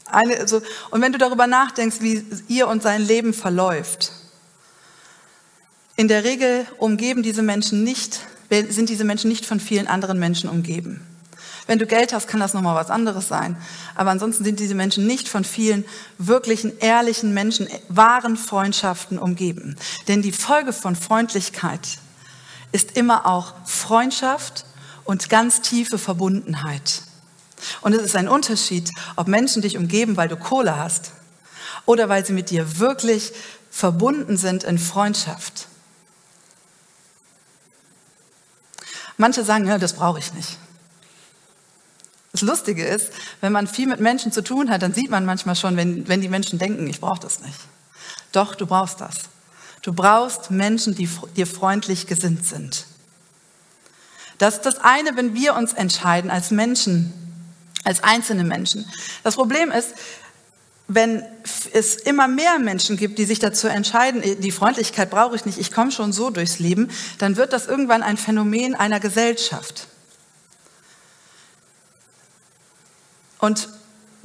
Eine, 0.06 0.38
also, 0.38 0.62
und 0.92 1.02
wenn 1.02 1.12
du 1.12 1.18
darüber 1.18 1.48
nachdenkst, 1.48 1.98
wie 2.00 2.26
ihr 2.48 2.68
und 2.68 2.84
sein 2.84 3.02
Leben 3.02 3.34
verläuft, 3.34 4.12
in 5.96 6.08
der 6.08 6.24
Regel 6.24 6.66
umgeben 6.78 7.24
diese 7.24 7.42
Menschen 7.42 7.84
nicht, 7.84 8.20
sind 8.50 8.90
diese 8.90 9.04
Menschen 9.04 9.30
nicht 9.30 9.46
von 9.46 9.60
vielen 9.60 9.88
anderen 9.88 10.20
Menschen 10.20 10.50
umgeben. 10.50 11.06
Wenn 11.68 11.80
du 11.80 11.88
Geld 11.88 12.14
hast, 12.14 12.28
kann 12.28 12.40
das 12.40 12.54
nochmal 12.54 12.76
was 12.76 12.92
anderes 12.92 13.28
sein. 13.28 13.58
Aber 13.96 14.12
ansonsten 14.12 14.44
sind 14.44 14.60
diese 14.60 14.76
Menschen 14.76 15.08
nicht 15.08 15.28
von 15.28 15.44
vielen 15.44 15.84
wirklichen, 16.20 16.78
ehrlichen 16.80 17.34
Menschen, 17.34 17.68
wahren 17.90 18.38
Freundschaften 18.38 19.18
umgeben. 19.18 19.76
Denn 20.08 20.22
die 20.22 20.32
Folge 20.32 20.74
von 20.74 20.96
Freundlichkeit 20.96 21.98
ist 22.72 22.98
immer 22.98 23.26
auch 23.26 23.54
Freundschaft 23.66 24.66
und 25.06 25.30
ganz 25.30 25.62
tiefe 25.62 25.98
Verbundenheit. 25.98 27.02
Und 27.82 27.94
es 27.94 28.02
ist 28.02 28.16
ein 28.16 28.28
Unterschied, 28.28 28.92
ob 29.16 29.28
Menschen 29.28 29.62
dich 29.62 29.78
umgeben, 29.78 30.18
weil 30.18 30.28
du 30.28 30.38
Kohle 30.38 30.78
hast 30.78 31.12
oder 31.86 32.10
weil 32.10 32.26
sie 32.26 32.34
mit 32.34 32.52
dir 32.52 32.80
wirklich 32.80 33.34
verbunden 33.72 34.38
sind 34.38 34.64
in 34.64 34.78
Freundschaft. 34.78 35.68
Manche 39.18 39.44
sagen, 39.44 39.66
ja, 39.66 39.78
das 39.78 39.94
brauche 39.94 40.20
ich 40.20 40.34
nicht. 40.34 40.58
Das 42.36 42.42
Lustige 42.42 42.84
ist, 42.86 43.14
wenn 43.40 43.54
man 43.54 43.66
viel 43.66 43.88
mit 43.88 44.02
Menschen 44.02 44.30
zu 44.30 44.44
tun 44.44 44.70
hat, 44.70 44.82
dann 44.82 44.94
sieht 44.94 45.10
man 45.10 45.24
manchmal 45.24 45.56
schon, 45.56 45.78
wenn, 45.78 46.06
wenn 46.10 46.20
die 46.20 46.28
Menschen 46.28 46.60
denken, 46.60 46.86
ich 46.86 47.00
brauche 47.00 47.22
das 47.22 47.40
nicht. 47.40 47.58
Doch, 48.34 48.56
du 48.56 48.66
brauchst 48.66 49.00
das. 49.00 49.16
Du 49.82 49.94
brauchst 49.94 50.52
Menschen, 50.52 50.96
die 50.96 51.08
dir 51.38 51.48
freundlich 51.48 52.08
gesinnt 52.08 52.46
sind. 52.46 52.88
Das 54.38 54.56
ist 54.56 54.66
das 54.66 54.80
eine, 54.80 55.16
wenn 55.16 55.34
wir 55.34 55.56
uns 55.56 55.72
entscheiden 55.72 56.30
als 56.30 56.52
Menschen, 56.52 57.14
als 57.86 58.04
einzelne 58.04 58.44
Menschen. 58.44 58.86
Das 59.24 59.36
Problem 59.36 59.72
ist, 59.72 59.94
wenn 60.90 61.24
es 61.72 61.96
immer 61.96 62.28
mehr 62.28 62.60
Menschen 62.60 62.98
gibt, 62.98 63.18
die 63.18 63.24
sich 63.24 63.40
dazu 63.40 63.70
entscheiden, 63.70 64.22
die 64.42 64.52
Freundlichkeit 64.52 65.10
brauche 65.10 65.38
ich 65.38 65.46
nicht, 65.46 65.58
ich 65.58 65.72
komme 65.72 65.94
schon 65.94 66.12
so 66.12 66.32
durchs 66.32 66.60
Leben, 66.60 66.90
dann 67.18 67.38
wird 67.38 67.54
das 67.54 67.66
irgendwann 67.66 68.04
ein 68.04 68.18
Phänomen 68.18 68.76
einer 68.76 69.00
Gesellschaft. 69.00 69.88
Und 73.40 73.70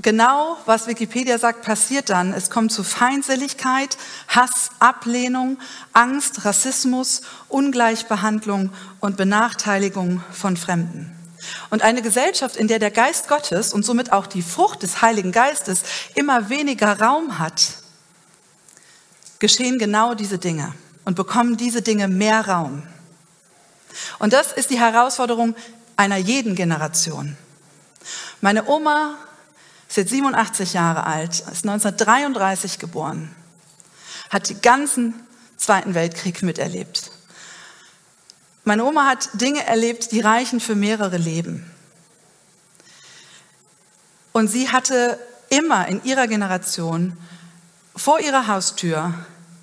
genau, 0.03 0.57
was 0.67 0.87
Wikipedia 0.87 1.39
sagt, 1.39 1.63
passiert 1.63 2.11
dann. 2.11 2.33
Es 2.33 2.51
kommt 2.51 2.73
zu 2.73 2.83
Feindseligkeit, 2.83 3.97
Hass, 4.29 4.71
Ablehnung, 4.79 5.59
Angst, 5.93 6.45
Rassismus, 6.45 7.23
Ungleichbehandlung 7.49 8.71
und 9.01 9.17
Benachteiligung 9.17 10.23
von 10.33 10.57
Fremden. 10.57 11.17
Und 11.71 11.83
eine 11.83 12.03
Gesellschaft, 12.03 12.57
in 12.57 12.69
der 12.69 12.79
der 12.79 12.91
Geist 12.91 13.29
Gottes 13.29 13.73
und 13.73 13.85
somit 13.85 14.13
auch 14.13 14.27
die 14.27 14.43
Frucht 14.43 14.83
des 14.83 15.03
Heiligen 15.03 15.33
Geistes 15.33 15.83
immer 16.15 16.51
weniger 16.51 17.01
Raum 17.01 17.39
hat, 17.39 17.63
geschehen 19.39 19.79
genau 19.79 20.15
diese 20.15 20.39
Dinge 20.39 20.75
und 21.05 21.17
bekommen 21.17 21.57
diese 21.57 21.83
Dinge 21.83 22.09
mehr 22.09 22.47
Raum. 22.47 22.83
Und 24.19 24.33
das 24.33 24.53
ist 24.53 24.71
die 24.71 24.79
Herausforderung 24.79 25.57
einer 25.97 26.17
jeden 26.17 26.55
Generation. 26.55 27.37
Meine 28.41 28.67
Oma 28.67 29.17
ist 29.89 29.97
jetzt 29.97 30.11
87 30.11 30.73
Jahre 30.73 31.05
alt, 31.05 31.41
ist 31.41 31.67
1933 31.67 32.79
geboren, 32.79 33.35
hat 34.31 34.49
den 34.49 34.61
ganzen 34.63 35.15
Zweiten 35.57 35.95
Weltkrieg 35.95 36.43
miterlebt. 36.43 37.11
Meine 38.65 38.85
Oma 38.85 39.07
hat 39.07 39.29
Dinge 39.35 39.67
erlebt, 39.67 40.13
die 40.13 40.21
reichen 40.21 40.61
für 40.61 40.75
mehrere 40.75 41.17
Leben. 41.17 41.71
Und 44.33 44.49
sie 44.49 44.71
hatte 44.71 45.19
immer 45.49 45.89
in 45.89 46.03
ihrer 46.05 46.29
Generation 46.29 47.17
vor 47.97 48.21
ihrer 48.21 48.47
Haustür 48.47 49.13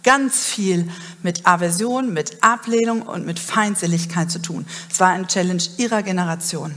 ganz 0.03 0.45
viel 0.45 0.89
mit 1.23 1.47
Aversion, 1.47 2.13
mit 2.13 2.43
Ablehnung 2.43 3.01
und 3.01 3.25
mit 3.25 3.39
Feindseligkeit 3.39 4.29
zu 4.29 4.39
tun. 4.39 4.67
Es 4.91 4.99
war 4.99 5.09
eine 5.09 5.27
Challenge 5.27 5.63
ihrer 5.77 6.03
Generation. 6.03 6.75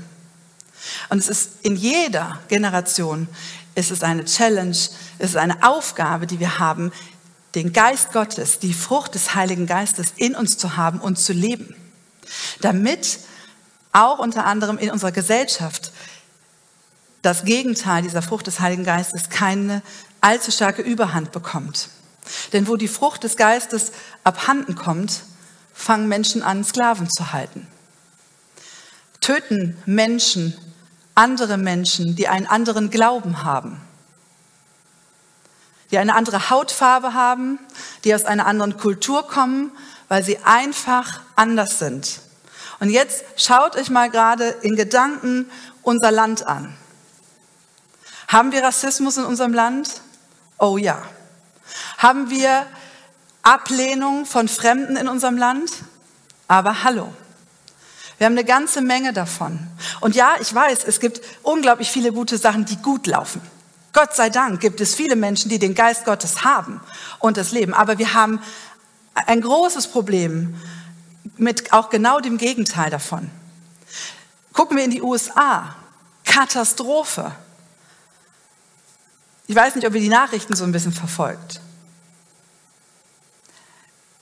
Und 1.09 1.19
es 1.19 1.29
ist 1.29 1.51
in 1.63 1.77
jeder 1.77 2.41
Generation, 2.49 3.29
es 3.75 3.91
ist 3.91 4.05
eine 4.05 4.25
Challenge, 4.25 4.71
es 4.71 5.31
ist 5.31 5.37
eine 5.37 5.63
Aufgabe, 5.63 6.27
die 6.27 6.41
wir 6.41 6.59
haben, 6.59 6.93
den 7.55 7.73
Geist 7.73 8.13
Gottes, 8.13 8.59
die 8.59 8.73
Frucht 8.73 9.15
des 9.15 9.35
Heiligen 9.35 9.67
Geistes 9.67 10.13
in 10.17 10.35
uns 10.35 10.57
zu 10.57 10.77
haben 10.77 11.01
und 11.01 11.19
zu 11.19 11.33
leben. 11.33 11.75
Damit 12.61 13.21
auch 13.93 14.19
unter 14.19 14.47
anderem 14.47 14.79
in 14.79 14.91
unserer 14.91 15.13
Gesellschaft 15.13 15.93
das 17.23 17.45
Gegenteil 17.45 18.03
dieser 18.03 18.23
Frucht 18.23 18.47
des 18.47 18.61
Heiligen 18.61 18.85
Geistes 18.85 19.29
keine 19.29 19.83
allzu 20.21 20.51
starke 20.51 20.83
Überhand 20.83 21.33
bekommt. 21.33 21.89
Denn 22.53 22.69
wo 22.69 22.77
die 22.77 22.89
Frucht 22.89 23.25
des 23.25 23.37
Geistes 23.37 23.93
abhanden 24.25 24.77
kommt, 24.77 25.23
fangen 25.75 26.09
Menschen 26.09 26.43
an, 26.43 26.65
Sklaven 26.65 27.11
zu 27.11 27.33
halten. 27.33 27.67
Töten 29.21 29.77
Menschen 29.87 30.57
andere 31.21 31.59
Menschen, 31.59 32.17
die 32.17 32.29
einen 32.29 32.47
anderen 32.47 32.89
Glauben 32.89 33.43
haben, 33.45 33.79
die 35.91 35.99
eine 35.99 36.15
andere 36.15 36.49
Hautfarbe 36.49 37.13
haben, 37.13 37.59
die 38.05 38.15
aus 38.15 38.25
einer 38.25 38.47
anderen 38.47 38.79
Kultur 38.79 39.29
kommen, 39.29 39.71
weil 40.09 40.25
sie 40.25 40.39
einfach 40.45 41.21
anders 41.37 41.79
sind. 41.79 42.21
Und 42.79 42.89
jetzt 42.89 43.23
schaut 43.37 43.77
euch 43.77 43.91
mal 43.91 44.09
gerade 44.09 44.49
in 44.63 44.77
Gedanken 44.77 45.51
unser 45.83 46.11
Land 46.11 46.47
an. 46.47 46.75
Haben 48.27 48.53
wir 48.53 48.63
Rassismus 48.63 49.19
in 49.19 49.25
unserem 49.25 49.53
Land? 49.53 50.01
Oh 50.59 50.79
ja. 50.79 51.03
Haben 51.99 52.31
wir 52.31 52.67
Ablehnung 53.43 54.25
von 54.25 54.49
Fremden 54.49 54.97
in 54.97 55.07
unserem 55.07 55.37
Land? 55.37 55.71
Aber 56.49 56.83
hallo. 56.83 57.13
Wir 58.21 58.27
haben 58.27 58.35
eine 58.35 58.45
ganze 58.45 58.83
Menge 58.83 59.15
davon. 59.15 59.59
Und 60.03 60.15
ja, 60.15 60.35
ich 60.43 60.55
weiß, 60.55 60.85
es 60.85 61.01
gibt 61.01 61.23
unglaublich 61.43 61.91
viele 61.91 62.13
gute 62.13 62.37
Sachen, 62.37 62.67
die 62.67 62.77
gut 62.77 63.07
laufen. 63.07 63.41
Gott 63.95 64.15
sei 64.15 64.29
Dank 64.29 64.61
gibt 64.61 64.83
es 64.83 64.95
viele 64.95 65.17
Menschen, 65.17 65.49
die 65.49 65.59
den 65.59 65.75
Geist 65.75 66.05
Gottes 66.05 66.45
haben 66.45 66.83
und 67.19 67.39
das 67.39 67.53
Leben. 67.53 67.73
Aber 67.73 67.97
wir 67.97 68.13
haben 68.13 68.43
ein 69.15 69.41
großes 69.41 69.87
Problem 69.87 70.55
mit 71.39 71.73
auch 71.73 71.89
genau 71.89 72.21
dem 72.21 72.37
Gegenteil 72.37 72.91
davon. 72.91 73.31
Gucken 74.53 74.77
wir 74.77 74.85
in 74.85 74.91
die 74.91 75.01
USA. 75.01 75.75
Katastrophe. 76.27 77.33
Ich 79.47 79.57
weiß 79.57 79.77
nicht, 79.77 79.87
ob 79.87 79.95
ihr 79.95 80.01
die 80.03 80.11
Nachrichten 80.11 80.55
so 80.55 80.65
ein 80.65 80.73
bisschen 80.73 80.93
verfolgt. 80.93 81.63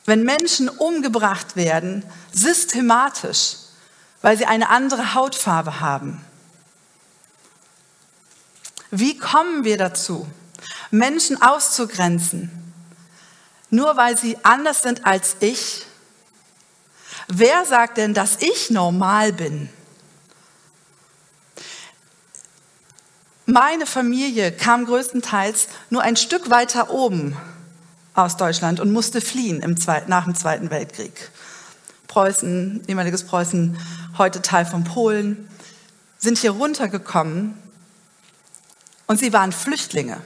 Wenn 0.06 0.22
Menschen 0.22 0.68
umgebracht 0.68 1.56
werden, 1.56 2.04
systematisch, 2.32 3.56
weil 4.22 4.36
sie 4.36 4.46
eine 4.46 4.68
andere 4.68 5.14
Hautfarbe 5.14 5.80
haben. 5.80 6.24
Wie 8.90 9.18
kommen 9.18 9.64
wir 9.64 9.76
dazu, 9.76 10.26
Menschen 10.90 11.40
auszugrenzen, 11.40 12.50
nur 13.70 13.96
weil 13.96 14.16
sie 14.16 14.38
anders 14.44 14.82
sind 14.82 15.06
als 15.06 15.36
ich? 15.40 15.84
Wer 17.28 17.66
sagt 17.66 17.98
denn, 17.98 18.14
dass 18.14 18.40
ich 18.40 18.70
normal 18.70 19.32
bin? 19.32 19.68
Meine 23.44 23.86
Familie 23.86 24.52
kam 24.52 24.84
größtenteils 24.84 25.68
nur 25.90 26.02
ein 26.02 26.16
Stück 26.16 26.50
weiter 26.50 26.90
oben 26.90 27.36
aus 28.14 28.36
Deutschland 28.36 28.80
und 28.80 28.92
musste 28.92 29.20
fliehen 29.20 29.60
im 29.60 29.76
nach 30.06 30.24
dem 30.24 30.34
Zweiten 30.34 30.70
Weltkrieg. 30.70 31.30
Preußen, 32.08 32.82
ehemaliges 32.88 33.24
Preußen, 33.24 33.78
heute 34.18 34.42
Teil 34.42 34.66
von 34.66 34.84
Polen, 34.84 35.48
sind 36.18 36.38
hier 36.38 36.50
runtergekommen 36.50 37.54
und 39.06 39.18
sie 39.18 39.32
waren 39.32 39.52
Flüchtlinge. 39.52 40.18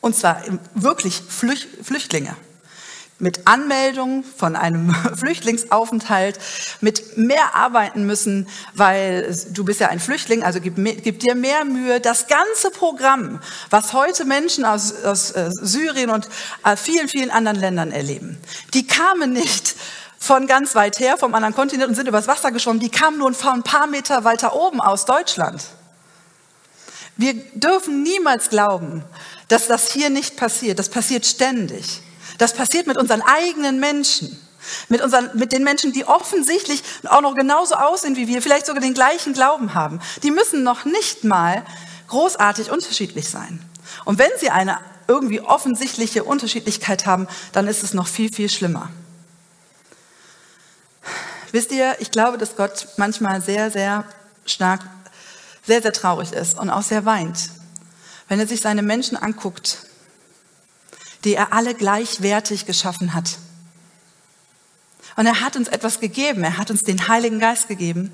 Und 0.00 0.16
zwar 0.16 0.42
wirklich 0.74 1.22
Flüch 1.28 1.66
Flüchtlinge. 1.82 2.36
Mit 3.20 3.46
Anmeldung 3.46 4.24
von 4.24 4.56
einem 4.56 4.92
Flüchtlingsaufenthalt, 5.16 6.38
mit 6.80 7.16
mehr 7.16 7.54
arbeiten 7.54 8.04
müssen, 8.04 8.48
weil 8.74 9.34
du 9.52 9.64
bist 9.64 9.80
ja 9.80 9.88
ein 9.88 10.00
Flüchtling, 10.00 10.42
also 10.42 10.60
gib, 10.60 10.74
gib 11.02 11.20
dir 11.20 11.36
mehr 11.36 11.64
Mühe. 11.64 12.00
Das 12.00 12.26
ganze 12.26 12.70
Programm, 12.70 13.40
was 13.70 13.92
heute 13.92 14.24
Menschen 14.24 14.64
aus, 14.64 15.04
aus 15.04 15.30
äh, 15.30 15.48
Syrien 15.52 16.10
und 16.10 16.28
äh, 16.64 16.76
vielen, 16.76 17.08
vielen 17.08 17.30
anderen 17.30 17.60
Ländern 17.60 17.92
erleben, 17.92 18.36
die 18.74 18.86
kamen 18.86 19.32
nicht 19.32 19.76
von 20.24 20.46
ganz 20.46 20.74
weit 20.74 20.98
her, 21.00 21.18
vom 21.18 21.34
anderen 21.34 21.54
Kontinent 21.54 21.90
und 21.90 21.94
sind 21.94 22.08
übers 22.08 22.26
Wasser 22.26 22.50
geschwommen. 22.50 22.80
Die 22.80 22.88
kamen 22.88 23.18
nur 23.18 23.28
ein 23.28 23.62
paar 23.62 23.86
Meter 23.86 24.24
weiter 24.24 24.56
oben 24.56 24.80
aus 24.80 25.04
Deutschland. 25.04 25.62
Wir 27.16 27.34
dürfen 27.34 28.02
niemals 28.02 28.48
glauben, 28.48 29.04
dass 29.48 29.66
das 29.66 29.92
hier 29.92 30.08
nicht 30.08 30.36
passiert. 30.36 30.78
Das 30.78 30.88
passiert 30.88 31.26
ständig. 31.26 32.00
Das 32.38 32.54
passiert 32.54 32.86
mit 32.86 32.96
unseren 32.96 33.20
eigenen 33.20 33.78
Menschen. 33.80 34.40
Mit, 34.88 35.02
unseren, 35.02 35.30
mit 35.34 35.52
den 35.52 35.62
Menschen, 35.62 35.92
die 35.92 36.06
offensichtlich 36.06 36.82
auch 37.04 37.20
noch 37.20 37.34
genauso 37.34 37.74
aussehen 37.74 38.16
wie 38.16 38.26
wir, 38.26 38.40
vielleicht 38.40 38.64
sogar 38.64 38.80
den 38.80 38.94
gleichen 38.94 39.34
Glauben 39.34 39.74
haben. 39.74 40.00
Die 40.22 40.30
müssen 40.30 40.62
noch 40.62 40.86
nicht 40.86 41.22
mal 41.24 41.62
großartig 42.08 42.70
unterschiedlich 42.70 43.28
sein. 43.28 43.62
Und 44.06 44.18
wenn 44.18 44.30
sie 44.40 44.48
eine 44.48 44.78
irgendwie 45.06 45.42
offensichtliche 45.42 46.24
Unterschiedlichkeit 46.24 47.04
haben, 47.04 47.28
dann 47.52 47.68
ist 47.68 47.82
es 47.82 47.92
noch 47.92 48.08
viel, 48.08 48.32
viel 48.32 48.48
schlimmer. 48.48 48.88
Wisst 51.54 51.70
ihr, 51.70 51.94
ich 52.00 52.10
glaube, 52.10 52.36
dass 52.36 52.56
Gott 52.56 52.88
manchmal 52.96 53.40
sehr, 53.40 53.70
sehr 53.70 54.04
stark, 54.44 54.80
sehr, 55.64 55.80
sehr 55.80 55.92
traurig 55.92 56.32
ist 56.32 56.58
und 56.58 56.68
auch 56.68 56.82
sehr 56.82 57.04
weint, 57.04 57.48
wenn 58.26 58.40
er 58.40 58.48
sich 58.48 58.60
seine 58.60 58.82
Menschen 58.82 59.16
anguckt, 59.16 59.86
die 61.22 61.34
er 61.34 61.52
alle 61.52 61.76
gleichwertig 61.76 62.66
geschaffen 62.66 63.14
hat. 63.14 63.38
Und 65.14 65.26
er 65.26 65.42
hat 65.42 65.54
uns 65.54 65.68
etwas 65.68 66.00
gegeben. 66.00 66.42
Er 66.42 66.58
hat 66.58 66.72
uns 66.72 66.82
den 66.82 67.06
Heiligen 67.06 67.38
Geist 67.38 67.68
gegeben. 67.68 68.10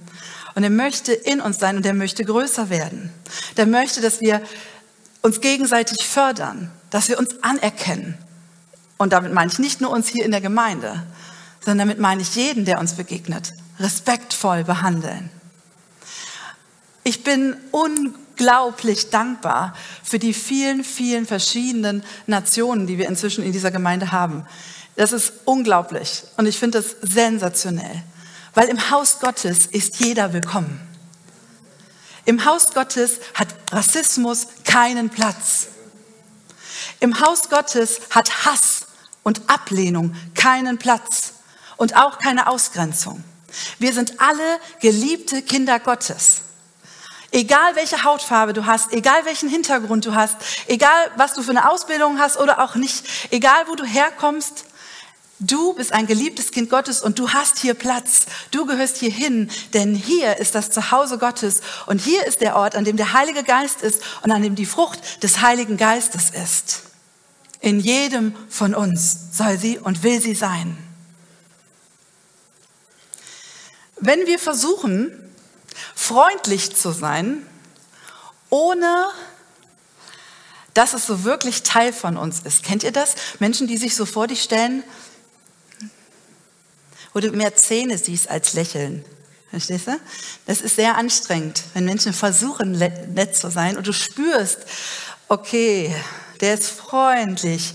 Und 0.55 0.62
er 0.62 0.68
möchte 0.68 1.14
in 1.14 1.40
uns 1.40 1.59
sein 1.59 1.79
und 1.79 1.87
er 1.87 1.94
möchte 1.94 2.22
größer 2.26 2.68
werden. 2.68 3.11
Der 3.57 3.64
möchte, 3.64 4.03
dass 4.03 4.20
wir 4.20 4.42
uns 5.22 5.40
gegenseitig 5.40 6.07
fördern, 6.07 6.70
dass 6.90 7.09
wir 7.09 7.18
uns 7.18 7.42
anerkennen. 7.42 8.18
Und 8.98 9.14
damit 9.14 9.33
meine 9.33 9.50
ich 9.50 9.59
nicht 9.59 9.81
nur 9.81 9.92
uns 9.92 10.09
hier 10.09 10.26
in 10.26 10.31
der 10.31 10.42
Gemeinde, 10.42 11.07
sondern 11.61 11.88
damit 11.88 11.99
meine 11.99 12.23
ich 12.23 12.35
jeden, 12.35 12.64
der 12.64 12.79
uns 12.79 12.94
begegnet, 12.94 13.53
respektvoll 13.79 14.64
behandeln. 14.64 15.31
Ich 17.05 17.23
bin 17.25 17.57
unglaublich 17.70 19.11
dankbar 19.11 19.75
für 20.03 20.18
die 20.18 20.35
vielen, 20.35 20.85
vielen 20.85 21.27
verschiedenen 21.27 22.03
Nationen, 22.27 22.87
die 22.87 22.99
wir 22.99 23.09
inzwischen 23.09 23.44
in 23.44 23.53
dieser 23.53 23.70
Gemeinde 23.70 24.12
haben. 24.12 24.46
Das 24.96 25.12
ist 25.12 25.33
unglaublich 25.44 26.25
und 26.37 26.46
ich 26.46 26.59
finde 26.59 26.83
das 26.83 26.96
sensationell, 27.01 28.03
weil 28.55 28.68
im 28.68 28.90
Haus 28.90 29.18
Gottes 29.20 29.66
ist 29.66 30.01
jeder 30.01 30.33
willkommen. 30.33 30.81
Im 32.27 32.44
Haus 32.44 32.75
Gottes 32.75 33.18
hat 33.35 33.49
Rassismus 33.73 34.46
keinen 34.64 35.09
Platz. 35.09 35.68
Im 37.01 37.18
Haus 37.20 37.49
Gottes 37.49 38.01
hat 38.11 38.44
Hass 38.44 38.87
und 39.23 39.49
Ablehnung 39.49 40.14
keinen 40.35 40.77
Platz 40.77 41.33
und 41.81 41.97
auch 41.97 42.19
keine 42.19 42.47
Ausgrenzung. 42.47 43.25
Wir 43.79 43.95
sind 43.95 44.21
alle 44.21 44.61
geliebte 44.81 45.40
Kinder 45.40 45.81
Gottes. 45.81 46.43
Egal 47.33 47.75
welche 47.75 48.05
Hautfarbe 48.05 48.53
du 48.53 48.66
hast, 48.66 48.93
egal 48.93 49.25
welchen 49.25 49.49
Hintergrund 49.49 50.05
du 50.05 50.14
hast, 50.14 50.37
egal 50.66 51.11
was 51.16 51.33
du 51.33 51.43
für 51.43 51.53
eine 51.53 51.71
Ausbildung 51.71 52.19
hast 52.19 52.38
oder 52.38 52.62
auch 52.62 52.75
nicht, 52.75 53.07
egal 53.31 53.64
wo 53.66 53.77
du 53.77 53.85
herkommst, 53.85 54.66
du 55.38 55.73
bist 55.73 55.95
ein 55.95 56.07
geliebtes 56.07 56.51
Kind 56.51 56.69
Gottes 56.69 57.01
und 57.01 57.19
du 57.19 57.31
hast 57.31 57.59
hier 57.59 57.73
Platz. 57.73 58.27
Du 58.51 58.66
gehörst 58.66 58.99
hier 58.99 59.11
hin, 59.11 59.51
denn 59.73 59.95
hier 59.95 60.37
ist 60.37 60.55
das 60.55 60.71
Zuhause 60.71 61.16
Gottes 61.16 61.62
und 61.87 61.99
hier 61.99 62.27
ist 62.27 62.43
der 62.43 62.57
Ort, 62.57 62.77
an 62.77 62.85
dem 62.85 62.99
der 62.99 63.14
Heilige 63.14 63.43
Geist 63.43 63.81
ist 63.81 64.03
und 64.23 64.31
an 64.33 64.43
dem 64.43 64.55
die 64.55 64.66
Frucht 64.66 65.23
des 65.23 65.40
Heiligen 65.40 65.79
Geistes 65.79 66.29
ist. 66.29 66.83
In 67.61 67.81
jedem 67.81 68.35
von 68.51 68.75
uns 68.75 69.16
soll 69.33 69.57
sie 69.57 69.79
und 69.79 70.03
will 70.03 70.21
sie 70.21 70.35
sein. 70.35 70.89
Wenn 74.01 74.27
wir 74.27 74.39
versuchen, 74.39 75.13
freundlich 75.95 76.75
zu 76.75 76.93
sein, 76.93 77.47
ohne 78.49 79.09
dass 80.75 80.95
es 80.95 81.07
so 81.07 81.25
wirklich 81.25 81.63
Teil 81.63 81.93
von 81.93 82.17
uns 82.17 82.41
ist. 82.41 82.63
Kennt 82.63 82.85
ihr 82.85 82.93
das? 82.93 83.15
Menschen, 83.41 83.67
die 83.67 83.77
sich 83.77 83.97
so 83.97 84.07
vor 84.07 84.27
dich 84.27 84.43
stellen, 84.43 84.85
wo 87.13 87.21
du 87.21 87.31
mehr 87.33 87.57
Zähne 87.57 87.99
siehst 87.99 88.31
als 88.31 88.55
Lächeln. 88.55 89.05
Verstehst 89.51 89.89
du? 89.89 90.01
Das 90.47 90.61
ist 90.61 90.77
sehr 90.77 90.97
anstrengend, 90.97 91.65
wenn 91.75 91.85
Menschen 91.85 92.13
versuchen, 92.13 92.73
nett 92.73 93.37
zu 93.37 93.51
sein 93.51 93.77
und 93.77 93.87
du 93.87 93.93
spürst, 93.93 94.59
okay, 95.29 95.95
der 96.41 96.55
ist 96.55 96.69
freundlich, 96.69 97.75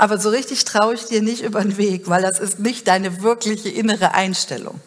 Aber 0.00 0.18
so 0.18 0.30
richtig 0.30 0.64
traue 0.64 0.94
ich 0.94 1.04
dir 1.04 1.20
nicht 1.20 1.42
über 1.42 1.60
den 1.60 1.76
Weg, 1.76 2.08
weil 2.08 2.22
das 2.22 2.40
ist 2.40 2.58
nicht 2.58 2.88
deine 2.88 3.22
wirkliche 3.22 3.68
innere 3.68 4.14
Einstellung. 4.14 4.80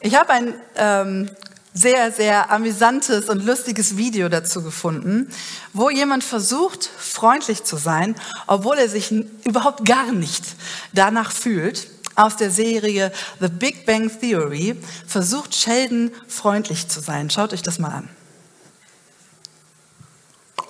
Ich 0.00 0.14
habe 0.14 0.32
ein 0.32 0.54
ähm, 0.76 1.30
sehr, 1.74 2.12
sehr 2.12 2.50
amüsantes 2.50 3.28
und 3.28 3.44
lustiges 3.44 3.96
Video 3.96 4.28
dazu 4.28 4.62
gefunden, 4.62 5.28
wo 5.72 5.90
jemand 5.90 6.22
versucht, 6.22 6.88
freundlich 6.98 7.64
zu 7.64 7.76
sein, 7.76 8.14
obwohl 8.46 8.78
er 8.78 8.88
sich 8.88 9.10
überhaupt 9.44 9.84
gar 9.84 10.12
nicht 10.12 10.44
danach 10.92 11.32
fühlt. 11.32 11.88
Aus 12.14 12.36
der 12.36 12.50
Serie 12.50 13.12
The 13.38 13.48
Big 13.48 13.86
Bang 13.86 14.10
Theory 14.20 14.76
versucht 15.06 15.54
Sheldon 15.54 16.10
freundlich 16.26 16.88
zu 16.88 17.00
sein. 17.00 17.30
Schaut 17.30 17.52
euch 17.52 17.62
das 17.62 17.78
mal 17.78 17.90
an. 17.90 18.08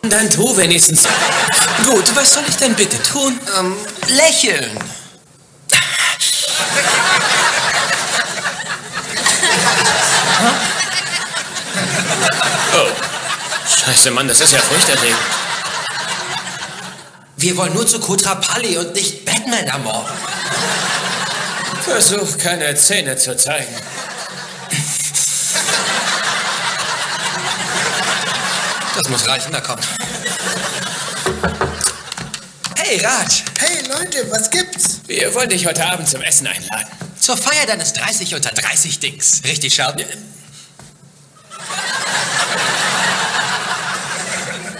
Dann 0.03 0.31
tu 0.31 0.57
wenigstens. 0.57 1.05
Gut, 1.85 2.15
was 2.15 2.35
soll 2.35 2.45
ich 2.47 2.57
denn 2.57 2.75
bitte 2.75 3.03
tun? 3.03 3.39
Ähm, 3.59 3.75
lächeln. 4.09 4.79
Oh. 12.75 12.89
Scheiße, 13.67 14.11
Mann, 14.11 14.29
das 14.29 14.41
ist 14.41 14.53
ja 14.53 14.59
furchterregend. 14.61 15.19
Wir 17.37 17.57
wollen 17.57 17.73
nur 17.73 17.87
zu 17.87 18.01
Kutrapalli 18.01 18.77
und 18.79 18.95
nicht 18.95 19.25
Batman 19.25 19.69
am 19.71 19.85
Morgen. 19.85 20.09
Versuch, 21.83 22.37
keine 22.39 22.75
Zähne 22.75 23.17
zu 23.17 23.37
zeigen. 23.37 23.75
Das 28.97 29.09
muss 29.09 29.29
reichen, 29.29 29.53
da 29.53 29.61
kommt. 29.61 29.87
Hey, 32.77 33.01
Raj. 33.01 33.45
Hey, 33.61 33.87
Leute, 33.87 34.29
was 34.31 34.51
gibt's? 34.51 35.01
Wir 35.07 35.33
wollen 35.35 35.51
dich 35.51 35.67
heute 35.67 35.87
Abend 35.87 36.09
zum 36.09 36.23
Essen 36.23 36.47
einladen. 36.47 36.89
Zur 37.21 37.37
Feier 37.37 37.67
deines 37.67 37.93
30 37.93 38.35
unter 38.35 38.51
30 38.51 38.99
Dings. 38.99 39.43
Richtig, 39.45 39.75
Sheldon? 39.75 40.07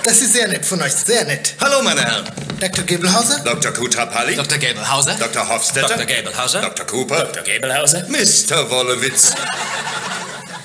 Das 0.09 0.23
ist 0.23 0.33
sehr 0.33 0.49
nett 0.49 0.65
von 0.65 0.81
euch, 0.81 0.95
sehr 0.95 1.23
nett. 1.27 1.55
Hallo, 1.61 1.83
meine 1.83 2.01
Herren. 2.01 2.25
Dr. 2.59 2.83
Gabelhauser? 2.83 3.41
Dr. 3.41 3.73
Kutrapalli. 3.73 4.37
Dr. 4.37 4.57
Gabelhauser? 4.57 5.15
Dr. 5.21 5.47
Hofstetter. 5.47 5.87
Dr. 5.87 6.07
Gabelhauser? 6.07 6.63
Dr. 6.63 6.87
Cooper. 6.87 7.25
Dr. 7.27 7.43
Gabelhauser? 7.43 8.07
Mr. 8.09 8.71
Wollewitz. 8.71 9.35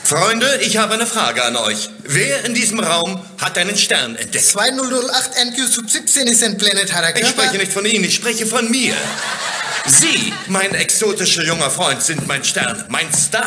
Freunde, 0.06 0.48
ich 0.62 0.78
habe 0.78 0.94
eine 0.94 1.06
Frage 1.06 1.44
an 1.44 1.58
euch. 1.58 1.90
Wer 2.04 2.46
in 2.46 2.54
diesem 2.54 2.80
Raum 2.80 3.22
hat 3.38 3.58
einen 3.58 3.78
Stern 3.78 4.16
entdeckt? 4.16 4.46
2008 4.46 5.32
NQ 5.36 5.68
Sub 5.68 5.90
17 5.90 6.28
ist 6.28 6.42
ein 6.42 6.58
planetarer 6.58 7.12
Körper. 7.12 7.20
Ich 7.20 7.28
spreche 7.28 7.58
nicht 7.58 7.74
von 7.74 7.86
Ihnen, 7.86 8.06
ich 8.06 8.16
spreche 8.16 8.46
von 8.46 8.72
mir. 8.72 8.96
Sie, 9.88 10.32
mein 10.48 10.74
exotischer 10.74 11.44
junger 11.44 11.70
Freund, 11.70 12.02
sind 12.02 12.26
mein 12.30 12.46
Stern, 12.46 12.86
mein 12.88 13.12
Star. 13.12 13.46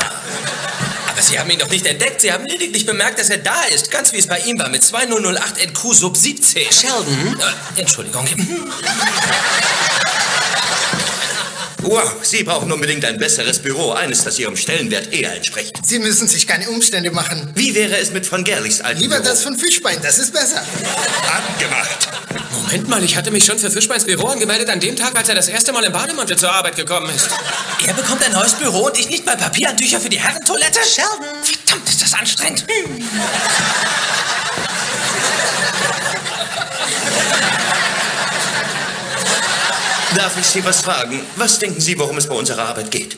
Sie 1.26 1.38
haben 1.40 1.50
ihn 1.50 1.58
doch 1.58 1.68
nicht 1.70 1.84
entdeckt. 1.86 2.20
Sie 2.20 2.32
haben 2.32 2.44
lediglich 2.46 2.86
bemerkt, 2.86 3.18
dass 3.18 3.30
er 3.30 3.38
da 3.38 3.64
ist. 3.74 3.90
Ganz 3.90 4.12
wie 4.12 4.18
es 4.18 4.28
bei 4.28 4.38
ihm 4.38 4.56
war 4.60 4.68
mit 4.68 4.84
2008 4.84 5.66
NQ 5.70 5.92
Sub 5.92 6.16
17. 6.16 6.70
Sheldon? 6.70 7.36
Äh, 7.76 7.80
Entschuldigung. 7.80 8.28
Wow, 11.88 12.16
Sie 12.22 12.42
brauchen 12.42 12.72
unbedingt 12.72 13.04
ein 13.04 13.16
besseres 13.16 13.60
Büro, 13.60 13.92
eines, 13.92 14.24
das 14.24 14.40
Ihrem 14.40 14.56
Stellenwert 14.56 15.12
eher 15.12 15.32
entspricht. 15.36 15.78
Sie 15.86 16.00
müssen 16.00 16.26
sich 16.26 16.48
keine 16.48 16.68
Umstände 16.68 17.12
machen. 17.12 17.52
Wie 17.54 17.76
wäre 17.76 17.96
es 17.98 18.10
mit 18.10 18.26
von 18.26 18.42
Gerlichs 18.42 18.80
alten 18.80 19.00
Lieber 19.00 19.20
Büro? 19.20 19.28
das 19.28 19.44
von 19.44 19.56
Fischbein, 19.56 19.96
das 20.02 20.18
ist 20.18 20.32
besser. 20.32 20.64
Abgemacht. 21.28 22.08
Moment 22.50 22.88
mal, 22.88 23.04
ich 23.04 23.16
hatte 23.16 23.30
mich 23.30 23.44
schon 23.44 23.60
für 23.60 23.70
Fischbeins 23.70 24.04
Büro 24.04 24.26
angemeldet 24.26 24.68
an 24.68 24.80
dem 24.80 24.96
Tag, 24.96 25.16
als 25.16 25.28
er 25.28 25.36
das 25.36 25.46
erste 25.46 25.72
Mal 25.72 25.84
im 25.84 25.92
Bademantel 25.92 26.36
zur 26.36 26.50
Arbeit 26.50 26.74
gekommen 26.74 27.08
ist. 27.14 27.28
Er 27.86 27.94
bekommt 27.94 28.24
ein 28.24 28.32
neues 28.32 28.54
Büro 28.54 28.86
und 28.86 28.98
ich 28.98 29.08
nicht 29.08 29.24
mal 29.24 29.36
Papiertücher 29.36 30.00
für 30.00 30.08
die 30.08 30.18
Herrentoilette? 30.18 30.80
Sheldon! 30.84 31.44
Verdammt, 31.44 31.88
ist 31.88 32.02
das 32.02 32.14
anstrengend. 32.14 32.66
Darf 40.14 40.36
ich 40.38 40.46
Sie 40.46 40.64
was 40.64 40.80
fragen? 40.80 41.20
Was 41.36 41.58
denken 41.58 41.80
Sie, 41.80 41.98
worum 41.98 42.16
es 42.16 42.26
bei 42.26 42.34
unserer 42.34 42.68
Arbeit 42.68 42.90
geht? 42.90 43.16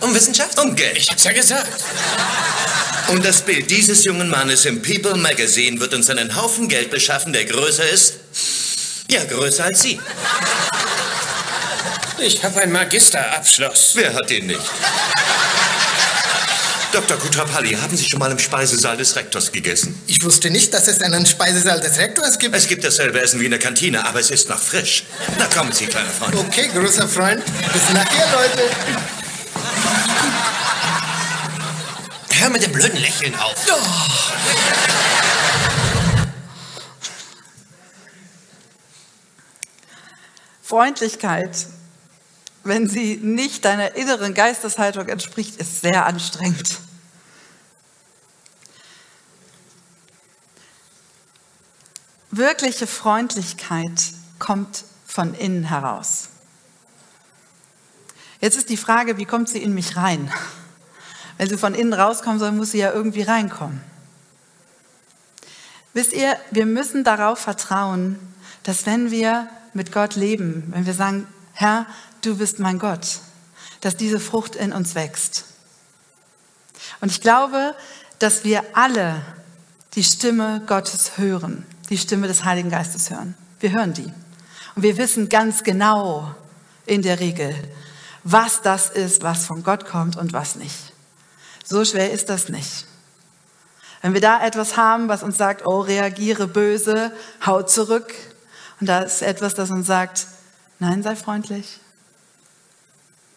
Um 0.00 0.14
Wissenschaft? 0.14 0.58
Um 0.58 0.74
Geld. 0.74 0.96
Ich 0.96 1.10
hab's 1.10 1.24
ja 1.24 1.32
gesagt. 1.32 1.84
Und 3.08 3.24
das 3.24 3.42
Bild 3.42 3.70
dieses 3.70 4.04
jungen 4.04 4.28
Mannes 4.30 4.64
im 4.64 4.82
People 4.82 5.16
Magazine 5.16 5.80
wird 5.80 5.94
uns 5.94 6.08
einen 6.10 6.36
Haufen 6.36 6.68
Geld 6.68 6.90
beschaffen, 6.90 7.32
der 7.32 7.44
größer 7.44 7.88
ist. 7.88 8.14
Ja, 9.10 9.24
größer 9.24 9.64
als 9.64 9.82
Sie. 9.82 10.00
Ich 12.18 12.42
habe 12.44 12.60
einen 12.60 12.72
Magisterabschluss. 12.72 13.92
Wer 13.94 14.14
hat 14.14 14.30
den 14.30 14.46
nicht? 14.46 14.60
Dr. 16.92 17.16
Kutrapalli, 17.18 17.74
haben 17.74 17.96
Sie 17.96 18.04
schon 18.04 18.18
mal 18.18 18.32
im 18.32 18.38
Speisesaal 18.38 18.96
des 18.96 19.14
Rektors 19.14 19.52
gegessen? 19.52 20.00
Ich 20.08 20.24
wusste 20.24 20.50
nicht, 20.50 20.74
dass 20.74 20.88
es 20.88 21.00
einen 21.00 21.24
Speisesaal 21.24 21.80
des 21.80 21.98
Rektors 21.98 22.38
gibt. 22.40 22.54
Es 22.56 22.66
gibt 22.66 22.82
dasselbe 22.82 23.20
Essen 23.20 23.38
wie 23.38 23.44
in 23.44 23.52
der 23.52 23.60
Kantine, 23.60 24.04
aber 24.06 24.18
es 24.18 24.30
ist 24.30 24.48
noch 24.48 24.58
frisch. 24.58 25.04
Na 25.38 25.46
kommen 25.46 25.70
Sie, 25.70 25.86
kleiner 25.86 26.10
Freund. 26.10 26.34
Okay, 26.34 26.68
großer 26.74 27.06
Freund. 27.06 27.44
Bis 27.72 27.90
nachher, 27.90 28.26
Leute. 28.32 28.62
Hör 32.30 32.50
mit 32.50 32.62
dem 32.64 32.72
blöden 32.72 32.98
Lächeln 32.98 33.34
auf. 33.36 33.54
Freundlichkeit, 40.62 41.66
wenn 42.70 42.88
sie 42.88 43.16
nicht 43.16 43.64
deiner 43.64 43.96
inneren 43.96 44.32
Geisteshaltung 44.32 45.08
entspricht, 45.08 45.56
ist 45.56 45.80
sehr 45.80 46.06
anstrengend. 46.06 46.78
Wirkliche 52.30 52.86
Freundlichkeit 52.86 54.00
kommt 54.38 54.84
von 55.04 55.34
innen 55.34 55.64
heraus. 55.64 56.28
Jetzt 58.40 58.56
ist 58.56 58.68
die 58.68 58.76
Frage, 58.76 59.18
wie 59.18 59.24
kommt 59.24 59.48
sie 59.48 59.60
in 59.60 59.74
mich 59.74 59.96
rein? 59.96 60.32
Wenn 61.38 61.48
sie 61.48 61.58
von 61.58 61.74
innen 61.74 61.92
rauskommen 61.92 62.38
soll, 62.38 62.52
muss 62.52 62.70
sie 62.70 62.78
ja 62.78 62.92
irgendwie 62.92 63.22
reinkommen. 63.22 63.80
Wisst 65.92 66.12
ihr, 66.12 66.36
wir 66.52 66.66
müssen 66.66 67.02
darauf 67.02 67.40
vertrauen, 67.40 68.16
dass 68.62 68.86
wenn 68.86 69.10
wir 69.10 69.48
mit 69.74 69.90
Gott 69.90 70.14
leben, 70.14 70.68
wenn 70.68 70.86
wir 70.86 70.94
sagen, 70.94 71.26
Herr, 71.52 71.86
du 72.22 72.36
bist 72.36 72.58
mein 72.58 72.78
Gott, 72.78 73.20
dass 73.80 73.96
diese 73.96 74.20
Frucht 74.20 74.56
in 74.56 74.72
uns 74.72 74.94
wächst. 74.94 75.44
Und 77.00 77.10
ich 77.10 77.20
glaube, 77.20 77.74
dass 78.18 78.44
wir 78.44 78.62
alle 78.74 79.22
die 79.94 80.04
Stimme 80.04 80.62
Gottes 80.66 81.18
hören, 81.18 81.66
die 81.88 81.98
Stimme 81.98 82.28
des 82.28 82.44
Heiligen 82.44 82.70
Geistes 82.70 83.10
hören. 83.10 83.34
Wir 83.58 83.72
hören 83.72 83.92
die. 83.92 84.12
Und 84.74 84.82
wir 84.82 84.96
wissen 84.96 85.28
ganz 85.28 85.64
genau 85.64 86.34
in 86.86 87.02
der 87.02 87.20
Regel, 87.20 87.54
was 88.22 88.62
das 88.62 88.90
ist, 88.90 89.22
was 89.22 89.46
von 89.46 89.62
Gott 89.62 89.86
kommt 89.86 90.16
und 90.16 90.32
was 90.32 90.56
nicht. 90.56 90.92
So 91.64 91.84
schwer 91.84 92.12
ist 92.12 92.28
das 92.28 92.48
nicht. 92.48 92.86
Wenn 94.02 94.14
wir 94.14 94.20
da 94.20 94.44
etwas 94.44 94.76
haben, 94.76 95.08
was 95.08 95.22
uns 95.22 95.36
sagt, 95.36 95.66
oh, 95.66 95.80
reagiere 95.80 96.46
böse, 96.46 97.12
hau 97.44 97.62
zurück. 97.62 98.14
Und 98.80 98.86
da 98.86 99.00
ist 99.00 99.22
etwas, 99.22 99.54
das 99.54 99.70
uns 99.70 99.86
sagt, 99.86 100.26
nein, 100.78 101.02
sei 101.02 101.16
freundlich. 101.16 101.80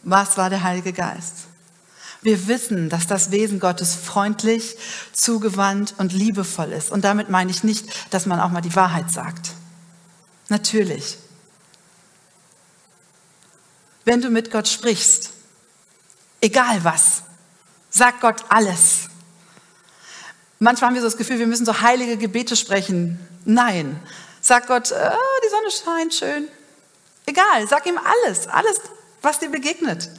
Was 0.03 0.37
war 0.37 0.49
der 0.49 0.63
Heilige 0.63 0.93
Geist? 0.93 1.47
Wir 2.21 2.47
wissen, 2.47 2.89
dass 2.89 3.07
das 3.07 3.31
Wesen 3.31 3.59
Gottes 3.59 3.95
freundlich, 3.95 4.77
zugewandt 5.11 5.95
und 5.97 6.13
liebevoll 6.13 6.71
ist. 6.71 6.89
Und 6.91 7.03
damit 7.03 7.29
meine 7.29 7.51
ich 7.51 7.63
nicht, 7.63 8.13
dass 8.13 8.25
man 8.25 8.39
auch 8.39 8.49
mal 8.49 8.61
die 8.61 8.75
Wahrheit 8.75 9.11
sagt. 9.11 9.51
Natürlich. 10.47 11.17
Wenn 14.05 14.21
du 14.21 14.29
mit 14.29 14.51
Gott 14.51 14.67
sprichst, 14.67 15.31
egal 16.39 16.83
was, 16.83 17.23
sag 17.89 18.21
Gott 18.21 18.43
alles. 18.49 19.09
Manchmal 20.59 20.89
haben 20.89 20.95
wir 20.95 21.01
so 21.01 21.07
das 21.07 21.17
Gefühl, 21.17 21.39
wir 21.39 21.47
müssen 21.47 21.65
so 21.65 21.81
heilige 21.81 22.17
Gebete 22.17 22.55
sprechen. 22.55 23.19
Nein, 23.43 24.01
sag 24.39 24.67
Gott, 24.67 24.91
äh, 24.91 25.11
die 25.45 25.49
Sonne 25.49 25.71
scheint 25.71 26.13
schön. 26.13 26.47
Egal, 27.25 27.67
sag 27.67 27.85
ihm 27.85 27.97
alles, 27.97 28.47
alles, 28.47 28.79
was 29.23 29.39
dir 29.39 29.49
begegnet. 29.49 30.09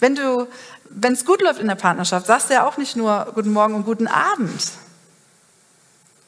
Wenn 0.00 0.16
du, 0.16 0.48
wenn 0.88 1.12
es 1.12 1.24
gut 1.24 1.40
läuft 1.42 1.60
in 1.60 1.68
der 1.68 1.76
Partnerschaft, 1.76 2.26
sagst 2.26 2.50
du 2.50 2.54
ja 2.54 2.66
auch 2.66 2.76
nicht 2.76 2.96
nur 2.96 3.30
Guten 3.34 3.52
Morgen 3.52 3.74
und 3.74 3.84
Guten 3.84 4.08
Abend. 4.08 4.72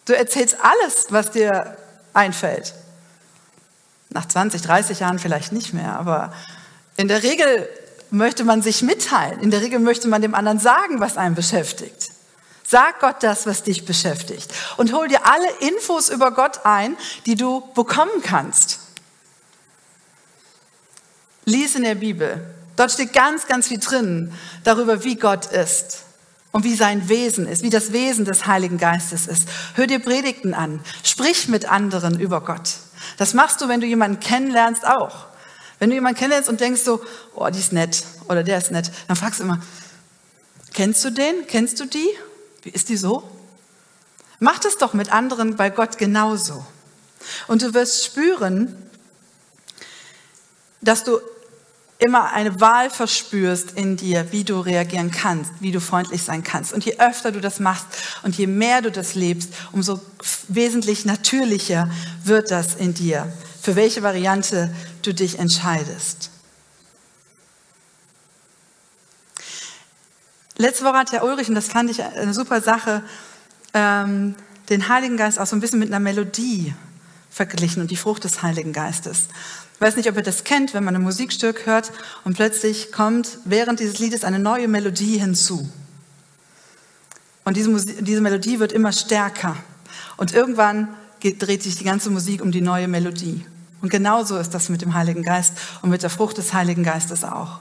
Du 0.04 0.12
erzählst 0.12 0.56
alles, 0.62 1.06
was 1.10 1.30
dir 1.30 1.76
einfällt. 2.12 2.74
Nach 4.10 4.26
20, 4.26 4.62
30 4.62 5.00
Jahren 5.00 5.18
vielleicht 5.18 5.52
nicht 5.52 5.72
mehr, 5.72 5.98
aber 5.98 6.32
in 6.96 7.08
der 7.08 7.22
Regel 7.22 7.68
möchte 8.10 8.44
man 8.44 8.60
sich 8.60 8.82
mitteilen. 8.82 9.40
In 9.40 9.50
der 9.50 9.62
Regel 9.62 9.78
möchte 9.78 10.06
man 10.06 10.20
dem 10.20 10.34
anderen 10.34 10.58
sagen, 10.58 11.00
was 11.00 11.16
einen 11.16 11.34
beschäftigt. 11.34 12.10
Sag 12.62 13.00
Gott 13.00 13.16
das, 13.22 13.46
was 13.46 13.62
dich 13.62 13.86
beschäftigt. 13.86 14.52
Und 14.76 14.92
hol 14.92 15.08
dir 15.08 15.26
alle 15.26 15.48
Infos 15.60 16.10
über 16.10 16.30
Gott 16.30 16.60
ein, 16.64 16.96
die 17.26 17.34
du 17.34 17.62
bekommen 17.74 18.22
kannst. 18.22 18.80
Lies 21.44 21.74
in 21.74 21.82
der 21.82 21.96
Bibel. 21.96 22.40
Dort 22.76 22.92
steht 22.92 23.12
ganz, 23.12 23.46
ganz 23.46 23.68
viel 23.68 23.78
drin 23.78 24.32
darüber, 24.64 25.04
wie 25.04 25.16
Gott 25.16 25.46
ist 25.46 26.04
und 26.52 26.64
wie 26.64 26.74
sein 26.74 27.08
Wesen 27.08 27.46
ist, 27.46 27.62
wie 27.62 27.70
das 27.70 27.92
Wesen 27.92 28.24
des 28.24 28.46
Heiligen 28.46 28.78
Geistes 28.78 29.26
ist. 29.26 29.48
Hör 29.74 29.86
dir 29.86 29.98
Predigten 29.98 30.54
an. 30.54 30.80
Sprich 31.02 31.48
mit 31.48 31.70
anderen 31.70 32.18
über 32.20 32.40
Gott. 32.40 32.76
Das 33.16 33.34
machst 33.34 33.60
du, 33.60 33.68
wenn 33.68 33.80
du 33.80 33.86
jemanden 33.86 34.20
kennenlernst, 34.20 34.86
auch. 34.86 35.26
Wenn 35.78 35.90
du 35.90 35.96
jemanden 35.96 36.18
kennenlernst 36.18 36.48
und 36.48 36.60
denkst 36.60 36.82
so, 36.82 37.02
oh, 37.34 37.48
die 37.48 37.58
ist 37.58 37.72
nett 37.72 38.04
oder 38.28 38.42
der 38.42 38.58
ist 38.58 38.70
nett, 38.70 38.90
dann 39.08 39.16
fragst 39.16 39.40
du 39.40 39.44
immer, 39.44 39.60
kennst 40.72 41.04
du 41.04 41.10
den? 41.10 41.46
Kennst 41.48 41.80
du 41.80 41.86
die? 41.86 42.08
Wie 42.62 42.70
ist 42.70 42.88
die 42.88 42.96
so? 42.96 43.28
Mach 44.38 44.58
das 44.58 44.78
doch 44.78 44.92
mit 44.92 45.12
anderen 45.12 45.56
bei 45.56 45.70
Gott 45.70 45.98
genauso. 45.98 46.64
Und 47.48 47.62
du 47.62 47.74
wirst 47.74 48.04
spüren, 48.04 48.76
dass 50.82 51.04
du 51.04 51.18
immer 51.98 52.32
eine 52.32 52.60
Wahl 52.60 52.90
verspürst 52.90 53.72
in 53.72 53.96
dir, 53.96 54.32
wie 54.32 54.42
du 54.42 54.58
reagieren 54.58 55.12
kannst, 55.12 55.52
wie 55.60 55.70
du 55.70 55.80
freundlich 55.80 56.22
sein 56.22 56.42
kannst. 56.42 56.72
Und 56.72 56.84
je 56.84 56.98
öfter 56.98 57.30
du 57.30 57.40
das 57.40 57.60
machst 57.60 57.86
und 58.24 58.36
je 58.36 58.48
mehr 58.48 58.82
du 58.82 58.90
das 58.90 59.14
lebst, 59.14 59.50
umso 59.70 60.00
wesentlich 60.48 61.04
natürlicher 61.04 61.88
wird 62.24 62.50
das 62.50 62.74
in 62.74 62.92
dir, 62.92 63.32
für 63.62 63.76
welche 63.76 64.02
Variante 64.02 64.74
du 65.02 65.14
dich 65.14 65.38
entscheidest. 65.38 66.30
Letzte 70.56 70.84
Woche 70.84 70.98
hat 70.98 71.12
Herr 71.12 71.24
Ulrich, 71.24 71.48
und 71.48 71.54
das 71.54 71.68
fand 71.68 71.90
ich 71.90 72.02
eine 72.02 72.34
super 72.34 72.60
Sache, 72.60 73.02
ähm, 73.74 74.34
den 74.68 74.88
Heiligen 74.88 75.16
Geist 75.16 75.38
auch 75.38 75.46
so 75.46 75.56
ein 75.56 75.60
bisschen 75.60 75.78
mit 75.78 75.88
einer 75.88 76.00
Melodie 76.00 76.74
verglichen 77.30 77.80
und 77.80 77.90
die 77.90 77.96
Frucht 77.96 78.24
des 78.24 78.42
Heiligen 78.42 78.72
Geistes. 78.72 79.28
Ich 79.82 79.88
weiß 79.88 79.96
nicht, 79.96 80.08
ob 80.08 80.16
ihr 80.16 80.22
das 80.22 80.44
kennt, 80.44 80.74
wenn 80.74 80.84
man 80.84 80.94
ein 80.94 81.02
Musikstück 81.02 81.66
hört 81.66 81.90
und 82.22 82.36
plötzlich 82.36 82.92
kommt 82.92 83.38
während 83.44 83.80
dieses 83.80 83.98
Liedes 83.98 84.22
eine 84.22 84.38
neue 84.38 84.68
Melodie 84.68 85.18
hinzu. 85.18 85.68
Und 87.44 87.56
diese, 87.56 87.68
Musik, 87.68 87.96
diese 88.04 88.20
Melodie 88.20 88.60
wird 88.60 88.70
immer 88.70 88.92
stärker. 88.92 89.56
Und 90.16 90.34
irgendwann 90.34 90.94
geht, 91.18 91.42
dreht 91.42 91.64
sich 91.64 91.78
die 91.78 91.82
ganze 91.82 92.10
Musik 92.10 92.42
um 92.42 92.52
die 92.52 92.60
neue 92.60 92.86
Melodie. 92.86 93.44
Und 93.80 93.88
genauso 93.88 94.36
ist 94.36 94.50
das 94.50 94.68
mit 94.68 94.82
dem 94.82 94.94
Heiligen 94.94 95.24
Geist 95.24 95.54
und 95.82 95.90
mit 95.90 96.04
der 96.04 96.10
Frucht 96.10 96.38
des 96.38 96.54
Heiligen 96.54 96.84
Geistes 96.84 97.24
auch. 97.24 97.58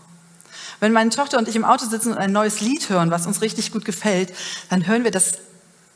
Wenn 0.79 0.91
meine 0.91 1.09
Tochter 1.09 1.39
und 1.39 1.47
ich 1.47 1.55
im 1.55 1.65
Auto 1.65 1.87
sitzen 1.87 2.11
und 2.11 2.19
ein 2.19 2.31
neues 2.31 2.61
Lied 2.61 2.87
hören, 2.87 3.09
was 3.09 3.25
uns 3.25 3.41
richtig 3.41 3.71
gut 3.71 3.83
gefällt, 3.83 4.31
dann 4.69 4.85
hören 4.85 5.03
wir 5.03 5.09
das 5.09 5.39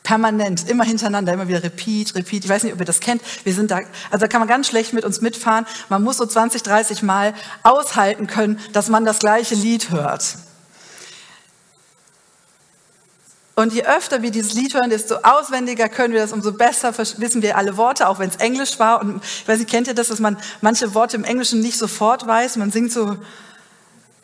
permanent, 0.06 0.70
immer 0.70 0.86
hintereinander, 0.86 1.34
immer 1.34 1.50
wieder 1.50 1.62
repeat, 1.62 2.16
repeat. 2.16 2.46
Ich 2.46 2.50
weiß 2.50 2.64
nicht, 2.64 2.74
ob 2.74 2.80
ihr 2.80 2.86
das 2.86 3.02
kennt. 3.02 3.22
Wir 3.44 3.54
sind 3.54 3.72
da, 3.72 3.82
also 4.10 4.22
da 4.22 4.28
kann 4.30 4.40
man 4.40 4.48
ganz 4.48 4.68
schlecht 4.68 4.94
mit 4.94 5.04
uns 5.04 5.20
mitfahren. 5.20 5.66
Man 5.90 6.04
muss 6.04 6.18
so 6.18 6.26
20, 6.26 6.64
30 6.64 7.04
Mal 7.04 7.34
aushalten 7.64 8.28
können, 8.28 8.60
dass 8.72 8.88
man 8.88 9.04
das 9.04 9.20
gleiche 9.20 9.56
Lied 9.56 9.90
hört. 9.90 10.38
Und 13.56 13.74
je 13.74 13.84
öfter 13.84 14.22
wir 14.22 14.32
dieses 14.32 14.54
Lied 14.54 14.74
hören, 14.74 14.90
desto 14.90 15.16
auswendiger 15.24 15.90
können 15.90 16.14
wir 16.14 16.22
das, 16.22 16.34
umso 16.34 16.52
besser 16.52 16.98
wissen 16.98 17.42
wir 17.42 17.58
alle 17.58 17.78
Worte, 17.78 18.08
auch 18.08 18.20
wenn 18.20 18.30
es 18.30 18.36
Englisch 18.36 18.80
war. 18.80 19.02
Und 19.02 19.24
ich 19.24 19.48
weiß 19.48 19.60
nicht, 19.60 19.70
kennt 19.70 19.88
ihr 19.88 19.96
das, 19.96 20.10
dass 20.10 20.20
man 20.20 20.38
manche 20.62 20.94
Worte 20.94 21.16
im 21.16 21.24
Englischen 21.24 21.62
nicht 21.62 21.78
sofort 21.78 22.28
weiß? 22.28 22.58
Man 22.58 22.72
singt 22.72 22.92
so, 22.92 23.18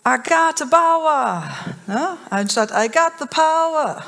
I 0.05 0.17
got 0.17 0.57
the 0.57 0.65
power, 0.65 1.43
ne? 1.87 2.17
anstatt 2.29 2.71
I 2.71 2.87
got 2.89 3.13
the 3.19 3.25
power. 3.25 4.03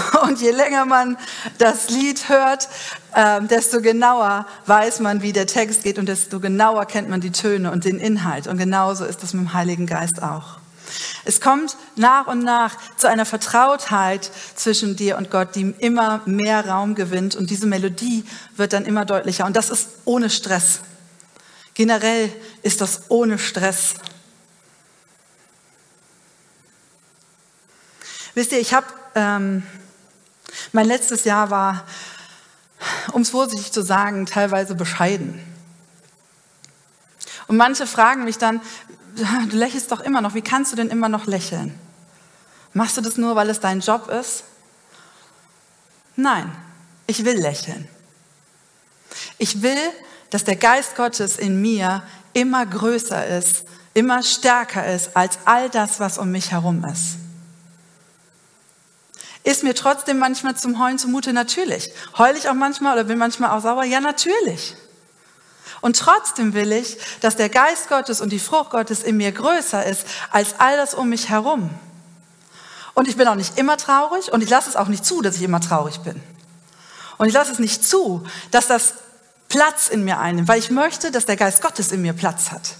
Und 0.22 0.40
je 0.40 0.50
länger 0.50 0.84
man 0.84 1.16
das 1.58 1.90
Lied 1.90 2.28
hört, 2.28 2.68
ähm, 3.14 3.48
desto 3.48 3.80
genauer 3.80 4.46
weiß 4.66 5.00
man, 5.00 5.22
wie 5.22 5.32
der 5.32 5.46
Text 5.46 5.82
geht 5.82 5.98
und 5.98 6.06
desto 6.06 6.40
genauer 6.40 6.86
kennt 6.86 7.10
man 7.10 7.20
die 7.20 7.32
Töne 7.32 7.70
und 7.70 7.84
den 7.84 7.98
Inhalt. 7.98 8.46
Und 8.46 8.58
genauso 8.58 9.04
ist 9.04 9.22
das 9.22 9.34
mit 9.34 9.44
dem 9.44 9.52
Heiligen 9.52 9.86
Geist 9.86 10.22
auch. 10.22 10.58
Es 11.24 11.40
kommt 11.40 11.76
nach 11.96 12.26
und 12.26 12.42
nach 12.42 12.76
zu 12.96 13.08
einer 13.08 13.24
Vertrautheit 13.24 14.30
zwischen 14.56 14.96
dir 14.96 15.16
und 15.16 15.30
Gott, 15.30 15.54
die 15.54 15.74
immer 15.78 16.20
mehr 16.26 16.66
Raum 16.66 16.94
gewinnt 16.94 17.36
und 17.36 17.50
diese 17.50 17.66
Melodie 17.66 18.24
wird 18.56 18.72
dann 18.72 18.84
immer 18.84 19.04
deutlicher. 19.04 19.46
Und 19.46 19.56
das 19.56 19.70
ist 19.70 19.88
ohne 20.04 20.30
Stress. 20.30 20.80
Generell 21.74 22.30
ist 22.62 22.80
das 22.80 23.02
ohne 23.08 23.38
Stress. 23.38 23.94
Wisst 28.34 28.52
ihr, 28.52 28.58
ich 28.58 28.74
habe 28.74 28.86
ähm, 29.14 29.62
mein 30.72 30.86
letztes 30.86 31.24
Jahr 31.24 31.50
war, 31.50 31.84
um 33.12 33.22
es 33.22 33.30
vorsichtig 33.30 33.72
zu 33.72 33.82
sagen, 33.82 34.26
teilweise 34.26 34.74
bescheiden. 34.74 35.40
Und 37.46 37.56
manche 37.56 37.86
fragen 37.86 38.24
mich 38.24 38.38
dann, 38.38 38.60
du 39.16 39.56
lächelst 39.56 39.92
doch 39.92 40.00
immer 40.00 40.20
noch, 40.20 40.34
wie 40.34 40.42
kannst 40.42 40.72
du 40.72 40.76
denn 40.76 40.88
immer 40.88 41.08
noch 41.08 41.26
lächeln? 41.26 41.78
Machst 42.72 42.96
du 42.96 43.00
das 43.00 43.16
nur, 43.16 43.36
weil 43.36 43.50
es 43.50 43.60
dein 43.60 43.80
Job 43.80 44.08
ist? 44.08 44.44
Nein, 46.16 46.50
ich 47.06 47.24
will 47.24 47.38
lächeln. 47.38 47.88
Ich 49.38 49.62
will, 49.62 49.78
dass 50.30 50.44
der 50.44 50.56
Geist 50.56 50.96
Gottes 50.96 51.36
in 51.36 51.60
mir 51.60 52.02
immer 52.32 52.64
größer 52.64 53.26
ist, 53.26 53.64
immer 53.94 54.22
stärker 54.22 54.86
ist 54.86 55.14
als 55.14 55.38
all 55.44 55.68
das, 55.68 56.00
was 56.00 56.16
um 56.16 56.30
mich 56.30 56.52
herum 56.52 56.84
ist. 56.84 57.16
Ist 59.44 59.64
mir 59.64 59.74
trotzdem 59.74 60.18
manchmal 60.18 60.56
zum 60.56 60.82
Heulen 60.82 60.98
zumute? 60.98 61.32
Natürlich. 61.32 61.90
Heul 62.16 62.36
ich 62.36 62.48
auch 62.48 62.54
manchmal 62.54 62.94
oder 62.94 63.04
bin 63.04 63.18
manchmal 63.18 63.50
auch 63.50 63.62
sauer? 63.62 63.84
Ja, 63.84 64.00
natürlich. 64.00 64.76
Und 65.80 65.98
trotzdem 65.98 66.54
will 66.54 66.70
ich, 66.70 66.96
dass 67.20 67.36
der 67.36 67.48
Geist 67.48 67.88
Gottes 67.88 68.20
und 68.20 68.30
die 68.30 68.38
Frucht 68.38 68.70
Gottes 68.70 69.02
in 69.02 69.16
mir 69.16 69.32
größer 69.32 69.84
ist 69.84 70.06
als 70.30 70.54
all 70.58 70.76
das 70.76 70.94
um 70.94 71.08
mich 71.08 71.28
herum. 71.28 71.70
Und 72.94 73.08
ich 73.08 73.16
bin 73.16 73.26
auch 73.26 73.34
nicht 73.34 73.58
immer 73.58 73.76
traurig 73.76 74.32
und 74.32 74.42
ich 74.42 74.50
lasse 74.50 74.68
es 74.68 74.76
auch 74.76 74.86
nicht 74.86 75.04
zu, 75.04 75.22
dass 75.22 75.36
ich 75.36 75.42
immer 75.42 75.60
traurig 75.60 76.00
bin. 76.00 76.22
Und 77.18 77.26
ich 77.26 77.34
lasse 77.34 77.50
es 77.50 77.58
nicht 77.58 77.84
zu, 77.84 78.24
dass 78.52 78.68
das 78.68 78.94
Platz 79.48 79.88
in 79.88 80.04
mir 80.04 80.18
einnimmt, 80.18 80.46
weil 80.46 80.60
ich 80.60 80.70
möchte, 80.70 81.10
dass 81.10 81.26
der 81.26 81.36
Geist 81.36 81.62
Gottes 81.62 81.90
in 81.90 82.00
mir 82.00 82.12
Platz 82.12 82.52
hat. 82.52 82.76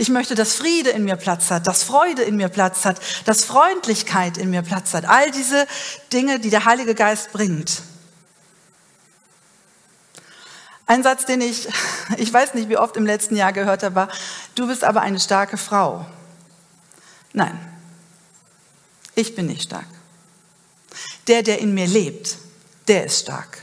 Ich 0.00 0.10
möchte, 0.10 0.36
dass 0.36 0.54
Friede 0.54 0.90
in 0.90 1.02
mir 1.02 1.16
Platz 1.16 1.50
hat, 1.50 1.66
dass 1.66 1.82
Freude 1.82 2.22
in 2.22 2.36
mir 2.36 2.48
Platz 2.48 2.84
hat, 2.84 3.00
dass 3.24 3.44
Freundlichkeit 3.44 4.38
in 4.38 4.48
mir 4.48 4.62
Platz 4.62 4.94
hat. 4.94 5.06
All 5.06 5.32
diese 5.32 5.66
Dinge, 6.12 6.38
die 6.38 6.50
der 6.50 6.66
Heilige 6.66 6.94
Geist 6.94 7.32
bringt. 7.32 7.82
Ein 10.86 11.02
Satz, 11.02 11.26
den 11.26 11.40
ich, 11.40 11.66
ich 12.16 12.32
weiß 12.32 12.54
nicht, 12.54 12.68
wie 12.68 12.76
oft 12.76 12.96
im 12.96 13.06
letzten 13.06 13.34
Jahr 13.34 13.52
gehört 13.52 13.82
habe, 13.82 13.96
war, 13.96 14.08
du 14.54 14.68
bist 14.68 14.84
aber 14.84 15.00
eine 15.00 15.18
starke 15.18 15.56
Frau. 15.56 16.06
Nein, 17.32 17.58
ich 19.16 19.34
bin 19.34 19.46
nicht 19.46 19.64
stark. 19.64 19.88
Der, 21.26 21.42
der 21.42 21.58
in 21.58 21.74
mir 21.74 21.88
lebt, 21.88 22.38
der 22.86 23.04
ist 23.06 23.18
stark. 23.18 23.58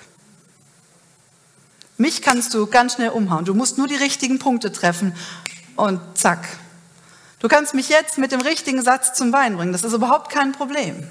Mich 1.98 2.22
kannst 2.22 2.54
du 2.54 2.68
ganz 2.68 2.96
schnell 2.96 3.12
umhauen. 3.12 3.46
Du 3.46 3.54
musst 3.54 3.78
nur 3.78 3.88
die 3.88 3.96
richtigen 3.96 4.38
Punkte 4.38 4.74
treffen 4.74 5.16
und 5.76 6.00
zack. 6.18 6.48
Du 7.40 7.48
kannst 7.48 7.74
mich 7.74 7.90
jetzt 7.90 8.18
mit 8.18 8.32
dem 8.32 8.42
richtigen 8.42 8.82
Satz 8.82 9.14
zum 9.14 9.32
Wein 9.32 9.58
bringen. 9.58 9.72
Das 9.72 9.84
ist 9.84 9.94
überhaupt 9.94 10.32
kein 10.32 10.52
Problem. 10.52 11.08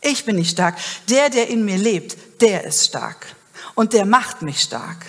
Ich 0.00 0.24
bin 0.24 0.36
nicht 0.36 0.50
stark. 0.50 0.76
Der, 1.08 1.30
der 1.30 1.48
in 1.48 1.64
mir 1.64 1.78
lebt, 1.78 2.40
der 2.40 2.64
ist 2.64 2.84
stark. 2.84 3.26
Und 3.74 3.92
der 3.92 4.06
macht 4.06 4.42
mich 4.42 4.60
stark. 4.60 5.04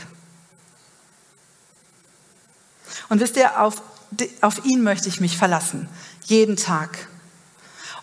Und 3.09 3.19
wisst 3.19 3.37
ihr, 3.37 3.61
auf, 3.61 3.81
auf 4.41 4.65
ihn 4.65 4.83
möchte 4.83 5.09
ich 5.09 5.19
mich 5.19 5.37
verlassen. 5.37 5.87
Jeden 6.25 6.55
Tag. 6.55 7.07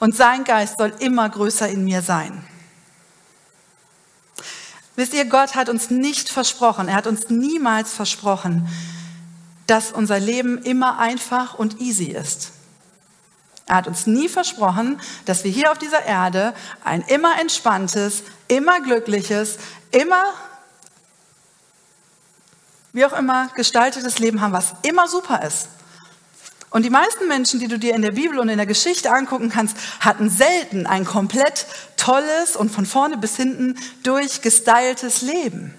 Und 0.01 0.15
sein 0.15 0.45
Geist 0.45 0.79
soll 0.79 0.93
immer 0.99 1.29
größer 1.29 1.69
in 1.69 1.85
mir 1.85 2.03
sein. 2.03 2.47
Wisst 4.97 5.13
ihr, 5.15 5.25
Gott 5.25 5.57
hat 5.57 5.69
uns 5.69 5.91
nicht 5.91 6.29
versprochen, 6.29 6.89
er 6.89 6.95
hat 6.95 7.09
uns 7.09 7.29
niemals 7.29 7.93
versprochen, 7.93 8.69
dass 9.67 9.93
unser 9.93 10.21
Leben 10.21 10.59
immer 10.59 10.99
einfach 10.99 11.55
und 11.55 11.81
easy 11.81 12.07
ist. 12.07 12.53
Er 13.67 13.77
hat 13.77 13.87
uns 13.87 14.07
nie 14.07 14.29
versprochen, 14.29 15.01
dass 15.25 15.45
wir 15.45 15.51
hier 15.51 15.73
auf 15.73 15.79
dieser 15.79 16.05
Erde 16.05 16.55
ein 16.85 17.03
immer 17.03 17.41
entspanntes, 17.41 18.23
immer 18.47 18.81
glückliches, 18.81 19.59
immer, 19.91 20.25
wie 22.93 23.07
auch 23.07 23.15
immer, 23.15 23.49
gestaltetes 23.55 24.19
Leben 24.19 24.43
haben, 24.43 24.53
was 24.53 24.75
immer 24.83 25.09
super 25.09 25.43
ist. 25.43 25.69
Und 26.69 26.83
die 26.83 26.91
meisten 26.91 27.29
Menschen, 27.29 27.61
die 27.61 27.69
du 27.69 27.79
dir 27.79 27.95
in 27.95 28.03
der 28.03 28.11
Bibel 28.11 28.39
und 28.39 28.49
in 28.49 28.57
der 28.57 28.67
Geschichte 28.67 29.13
angucken 29.13 29.49
kannst, 29.49 29.77
hatten 30.01 30.29
selten 30.29 30.87
ein 30.87 31.05
komplett 31.05 31.67
tolles 31.97 32.57
und 32.57 32.71
von 32.71 32.85
vorne 32.85 33.17
bis 33.17 33.37
hinten 33.37 33.79
durchgestyltes 34.03 35.23
Leben. 35.23 35.73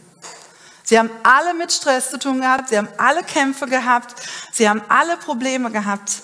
Sie 0.86 0.99
haben 0.99 1.09
alle 1.23 1.55
mit 1.55 1.73
Stress 1.73 2.11
zu 2.11 2.19
tun 2.19 2.41
gehabt, 2.41 2.69
sie 2.69 2.77
haben 2.77 2.88
alle 2.97 3.23
Kämpfe 3.23 3.65
gehabt, 3.65 4.13
sie 4.53 4.69
haben 4.69 4.81
alle 4.88 5.17
Probleme 5.17 5.71
gehabt. 5.71 6.21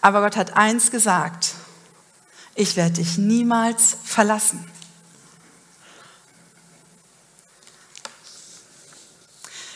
Aber 0.00 0.20
Gott 0.20 0.36
hat 0.36 0.56
eins 0.56 0.90
gesagt, 0.90 1.54
ich 2.56 2.74
werde 2.74 2.94
dich 2.94 3.18
niemals 3.18 3.96
verlassen. 4.04 4.68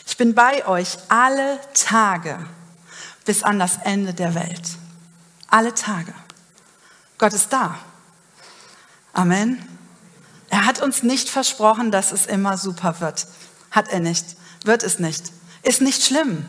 Ich 0.05 0.17
bin 0.17 0.35
bei 0.35 0.67
euch 0.67 0.97
alle 1.07 1.59
Tage 1.73 2.37
bis 3.23 3.41
an 3.41 3.57
das 3.57 3.77
Ende 3.83 4.13
der 4.13 4.35
Welt. 4.35 4.61
Alle 5.47 5.73
Tage. 5.73 6.13
Gott 7.17 7.33
ist 7.33 7.53
da. 7.53 7.79
Amen. 9.13 9.65
Er 10.49 10.65
hat 10.65 10.81
uns 10.81 11.03
nicht 11.03 11.29
versprochen, 11.29 11.89
dass 11.89 12.11
es 12.11 12.25
immer 12.25 12.57
super 12.57 12.99
wird. 12.99 13.25
Hat 13.73 13.89
er 13.89 13.99
nicht. 13.99 14.25
Wird 14.63 14.83
es 14.83 14.99
nicht. 14.99 15.33
Ist 15.63 15.81
nicht 15.81 16.05
schlimm. 16.05 16.45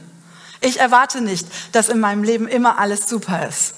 Ich 0.60 0.78
erwarte 0.78 1.20
nicht, 1.20 1.46
dass 1.72 1.88
in 1.88 1.98
meinem 1.98 2.22
Leben 2.22 2.46
immer 2.46 2.78
alles 2.78 3.08
super 3.08 3.48
ist. 3.48 3.74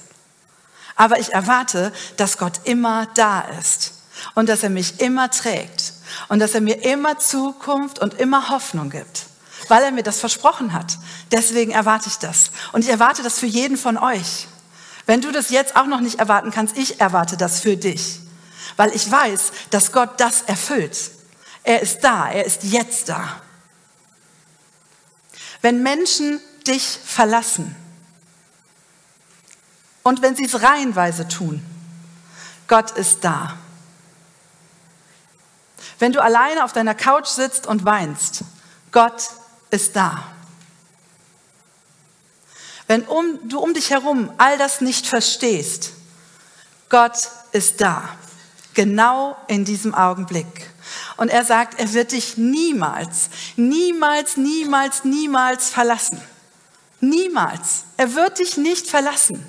Aber 0.97 1.19
ich 1.19 1.33
erwarte, 1.33 1.93
dass 2.17 2.39
Gott 2.39 2.61
immer 2.65 3.07
da 3.15 3.41
ist 3.59 3.93
und 4.35 4.49
dass 4.49 4.63
er 4.63 4.71
mich 4.71 5.01
immer 5.01 5.31
trägt 5.31 5.93
und 6.29 6.39
dass 6.39 6.55
er 6.55 6.61
mir 6.61 6.85
immer 6.85 7.19
Zukunft 7.19 7.99
und 7.99 8.15
immer 8.15 8.49
Hoffnung 8.51 8.91
gibt, 8.91 9.27
weil 9.69 9.83
er 9.83 9.91
mir 9.91 10.03
das 10.03 10.21
versprochen 10.21 10.73
hat. 10.73 10.99
Deswegen 11.33 11.73
erwarte 11.73 12.09
ich 12.09 12.17
das. 12.17 12.51
Und 12.73 12.83
ich 12.83 12.91
erwarte 12.91 13.23
das 13.23 13.39
für 13.39 13.47
jeden 13.47 13.77
von 13.77 13.99
euch. 13.99 14.49
Wenn 15.07 15.21
du 15.21 15.31
das 15.31 15.51
jetzt 15.51 15.77
auch 15.77 15.87
noch 15.87 16.01
nicht 16.01 16.19
erwarten 16.19 16.51
kannst, 16.51 16.77
ich 16.77 17.01
erwarte 17.01 17.37
das 17.37 17.61
für 17.61 17.77
dich, 17.77 18.21
weil 18.77 18.95
ich 18.95 19.11
weiß, 19.11 19.53
dass 19.71 19.93
Gott 19.93 20.19
das 20.19 20.43
erfüllt. 20.43 21.11
Er 21.67 21.83
ist 21.83 22.05
da, 22.05 22.31
er 22.31 22.45
ist 22.45 22.63
jetzt 22.63 23.09
da. 23.09 23.43
Wenn 25.63 25.83
Menschen 25.83 26.41
dich 26.65 27.01
verlassen 27.05 27.75
und 30.05 30.23
wenn 30.23 30.37
sie 30.37 30.45
es 30.45 30.63
reihenweise 30.63 31.27
tun, 31.27 31.61
Gott 32.69 32.93
ist 32.93 33.25
da. 33.25 33.59
Wenn 35.99 36.13
du 36.13 36.23
alleine 36.23 36.63
auf 36.63 36.73
deiner 36.73 36.95
Couch 36.95 37.27
sitzt 37.27 37.67
und 37.67 37.85
weinst, 37.85 38.45
Gott 38.93 39.31
ist 39.71 39.97
da. 39.97 40.23
Wenn 42.87 43.03
um, 43.07 43.41
du 43.49 43.59
um 43.59 43.75
dich 43.75 43.91
herum 43.91 44.33
all 44.39 44.57
das 44.57 44.81
nicht 44.81 45.09
verstehst, 45.09 45.95
Gott 46.91 47.29
ist 47.51 47.81
da, 47.81 48.09
genau 48.75 49.37
in 49.49 49.65
diesem 49.65 49.97
Augenblick. 49.97 50.71
Und 51.17 51.29
er 51.29 51.45
sagt, 51.45 51.79
er 51.81 51.93
wird 51.93 52.13
dich 52.13 52.37
niemals, 52.37 53.31
niemals, 53.57 54.37
niemals, 54.37 55.05
niemals 55.05 55.69
verlassen. 55.71 56.21
Niemals. 57.01 57.85
Er 57.97 58.15
wird 58.15 58.39
dich 58.39 58.57
nicht 58.57 58.89
verlassen. 58.89 59.45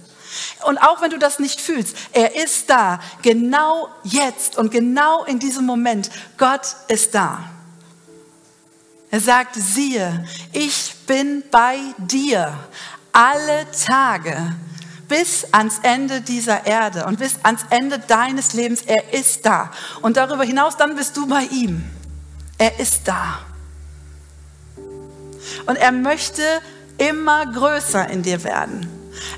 Und 0.66 0.78
auch 0.78 1.02
wenn 1.02 1.10
du 1.10 1.18
das 1.18 1.40
nicht 1.40 1.62
fühlst, 1.62 1.96
er 2.12 2.36
ist 2.36 2.70
da, 2.70 3.00
genau 3.22 3.90
jetzt 4.04 4.58
und 4.58 4.72
genau 4.72 5.24
in 5.26 5.40
diesem 5.40 5.66
Moment. 5.66 6.10
Gott 6.38 6.76
ist 6.88 7.16
da. 7.16 7.50
Er 9.10 9.22
sagt, 9.22 9.56
siehe, 9.56 10.26
ich 10.52 10.94
bin 11.08 11.44
bei 11.50 11.80
dir 11.98 12.54
alle 13.14 13.66
Tage 13.72 14.56
bis 15.08 15.46
ans 15.52 15.80
Ende 15.84 16.22
dieser 16.22 16.66
Erde 16.66 17.06
und 17.06 17.20
bis 17.20 17.36
ans 17.44 17.62
Ende 17.70 18.00
deines 18.00 18.54
Lebens. 18.54 18.82
Er 18.82 19.14
ist 19.14 19.46
da. 19.46 19.72
Und 20.02 20.18
darüber 20.18 20.44
hinaus, 20.44 20.78
dann 20.78 20.96
bist 20.96 21.16
du 21.18 21.28
bei 21.28 21.44
ihm. 21.52 21.84
Er 22.58 22.80
ist 22.80 23.08
da. 23.08 23.40
Und 25.66 25.78
er 25.78 25.92
möchte 25.92 26.42
immer 26.98 27.46
größer 27.46 28.10
in 28.10 28.24
dir 28.24 28.44
werden. 28.44 28.88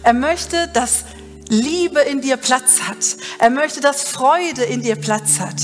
Er 0.04 0.14
möchte, 0.14 0.68
dass 0.70 1.06
Liebe 1.50 2.00
in 2.02 2.22
dir 2.22 2.38
Platz 2.38 2.82
hat. 2.88 3.18
Er 3.40 3.50
möchte, 3.50 3.82
dass 3.82 4.04
Freude 4.04 4.64
in 4.64 4.82
dir 4.82 4.96
Platz 4.96 5.40
hat. 5.40 5.56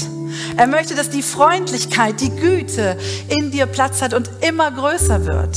Er 0.57 0.67
möchte, 0.67 0.95
dass 0.95 1.09
die 1.09 1.21
Freundlichkeit, 1.21 2.19
die 2.19 2.31
Güte 2.31 2.97
in 3.29 3.51
dir 3.51 3.67
Platz 3.67 4.01
hat 4.01 4.13
und 4.13 4.29
immer 4.41 4.71
größer 4.71 5.25
wird. 5.25 5.55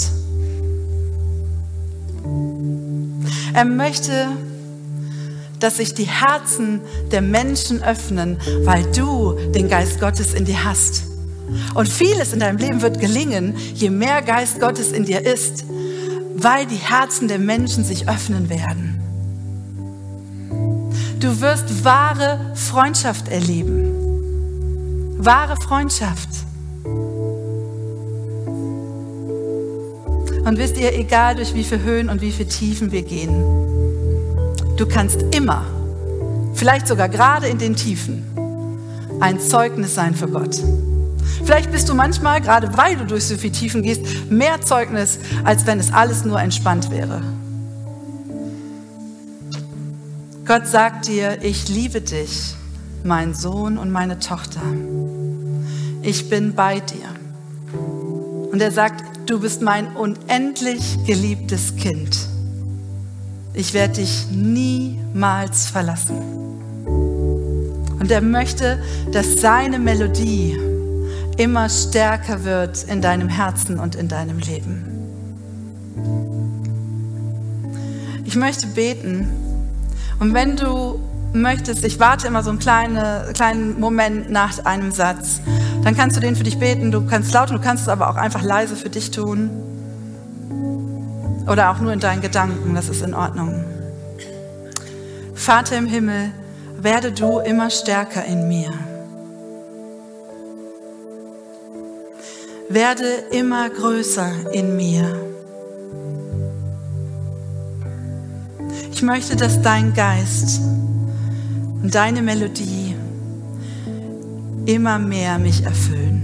Er 3.58 3.64
möchte, 3.64 4.28
dass 5.58 5.78
sich 5.78 5.92
die 5.92 6.04
Herzen 6.04 6.80
der 7.10 7.22
Menschen 7.22 7.82
öffnen, 7.82 8.36
weil 8.62 8.84
du 8.92 9.32
den 9.52 9.68
Geist 9.68 9.98
Gottes 9.98 10.32
in 10.32 10.44
dir 10.44 10.62
hast. 10.62 11.02
Und 11.74 11.88
vieles 11.88 12.32
in 12.32 12.38
deinem 12.38 12.58
Leben 12.58 12.82
wird 12.82 13.00
gelingen, 13.00 13.56
je 13.74 13.90
mehr 13.90 14.22
Geist 14.22 14.60
Gottes 14.60 14.92
in 14.92 15.06
dir 15.06 15.26
ist, 15.26 15.64
weil 16.36 16.66
die 16.66 16.76
Herzen 16.76 17.26
der 17.26 17.40
Menschen 17.40 17.82
sich 17.82 18.08
öffnen 18.08 18.48
werden. 18.48 19.00
Du 21.18 21.40
wirst 21.40 21.84
wahre 21.84 22.52
Freundschaft 22.54 23.26
erleben. 23.26 25.16
Wahre 25.18 25.56
Freundschaft. 25.56 26.28
Und 30.48 30.56
wisst 30.56 30.78
ihr, 30.78 30.98
egal 30.98 31.34
durch 31.34 31.54
wie 31.54 31.62
viele 31.62 31.82
Höhen 31.82 32.08
und 32.08 32.22
wie 32.22 32.32
viele 32.32 32.48
Tiefen 32.48 32.90
wir 32.90 33.02
gehen, 33.02 33.44
du 34.78 34.86
kannst 34.88 35.22
immer, 35.36 35.66
vielleicht 36.54 36.88
sogar 36.88 37.10
gerade 37.10 37.48
in 37.48 37.58
den 37.58 37.76
Tiefen, 37.76 38.24
ein 39.20 39.40
Zeugnis 39.40 39.94
sein 39.94 40.14
für 40.14 40.26
Gott. 40.26 40.58
Vielleicht 41.44 41.70
bist 41.70 41.90
du 41.90 41.94
manchmal, 41.94 42.40
gerade 42.40 42.74
weil 42.78 42.96
du 42.96 43.04
durch 43.04 43.26
so 43.26 43.36
viele 43.36 43.52
Tiefen 43.52 43.82
gehst, 43.82 44.00
mehr 44.30 44.58
Zeugnis, 44.62 45.18
als 45.44 45.66
wenn 45.66 45.78
es 45.78 45.92
alles 45.92 46.24
nur 46.24 46.40
entspannt 46.40 46.90
wäre. 46.90 47.20
Gott 50.46 50.66
sagt 50.66 51.08
dir, 51.08 51.42
ich 51.42 51.68
liebe 51.68 52.00
dich, 52.00 52.54
mein 53.04 53.34
Sohn 53.34 53.76
und 53.76 53.90
meine 53.90 54.18
Tochter. 54.18 54.62
Ich 56.00 56.30
bin 56.30 56.54
bei 56.54 56.80
dir. 56.80 57.04
Und 58.50 58.62
er 58.62 58.70
sagt, 58.70 59.17
du 59.28 59.38
bist 59.38 59.60
mein 59.60 59.94
unendlich 59.94 61.04
geliebtes 61.04 61.76
Kind. 61.76 62.16
Ich 63.52 63.74
werde 63.74 63.94
dich 63.94 64.26
niemals 64.30 65.66
verlassen. 65.66 66.16
Und 68.00 68.10
er 68.10 68.22
möchte, 68.22 68.82
dass 69.12 69.40
seine 69.40 69.78
Melodie 69.78 70.58
immer 71.36 71.68
stärker 71.68 72.44
wird 72.44 72.84
in 72.84 73.02
deinem 73.02 73.28
Herzen 73.28 73.78
und 73.78 73.96
in 73.96 74.08
deinem 74.08 74.38
Leben. 74.38 74.84
Ich 78.24 78.34
möchte 78.34 78.66
beten 78.68 79.28
und 80.20 80.32
wenn 80.32 80.56
du 80.56 81.00
möchtest, 81.32 81.84
ich 81.84 82.00
warte 82.00 82.26
immer 82.26 82.42
so 82.42 82.50
einen 82.50 82.58
kleine, 82.58 83.30
kleinen 83.34 83.78
Moment 83.78 84.30
nach 84.30 84.64
einem 84.64 84.90
Satz, 84.90 85.40
dann 85.84 85.96
kannst 85.96 86.16
du 86.16 86.20
den 86.20 86.36
für 86.36 86.44
dich 86.44 86.58
beten. 86.58 86.90
Du 86.90 87.06
kannst 87.06 87.32
laut, 87.32 87.50
du 87.50 87.58
kannst 87.58 87.84
es 87.84 87.88
aber 87.88 88.10
auch 88.10 88.16
einfach 88.16 88.42
leise 88.42 88.76
für 88.76 88.90
dich 88.90 89.10
tun. 89.10 89.50
Oder 91.46 91.70
auch 91.70 91.80
nur 91.80 91.92
in 91.92 92.00
deinen 92.00 92.20
Gedanken, 92.20 92.74
das 92.74 92.88
ist 92.88 93.02
in 93.02 93.14
Ordnung. 93.14 93.64
Vater 95.34 95.78
im 95.78 95.86
Himmel, 95.86 96.30
werde 96.78 97.10
du 97.10 97.38
immer 97.38 97.70
stärker 97.70 98.24
in 98.24 98.48
mir. 98.48 98.70
Werde 102.68 103.06
immer 103.30 103.70
größer 103.70 104.52
in 104.52 104.76
mir. 104.76 105.04
Ich 108.92 109.02
möchte, 109.02 109.36
dass 109.36 109.62
dein 109.62 109.94
Geist 109.94 110.60
und 111.82 111.94
deine 111.94 112.20
Melodie 112.20 112.87
immer 114.68 114.98
mehr 114.98 115.38
mich 115.38 115.64
erfüllen. 115.64 116.22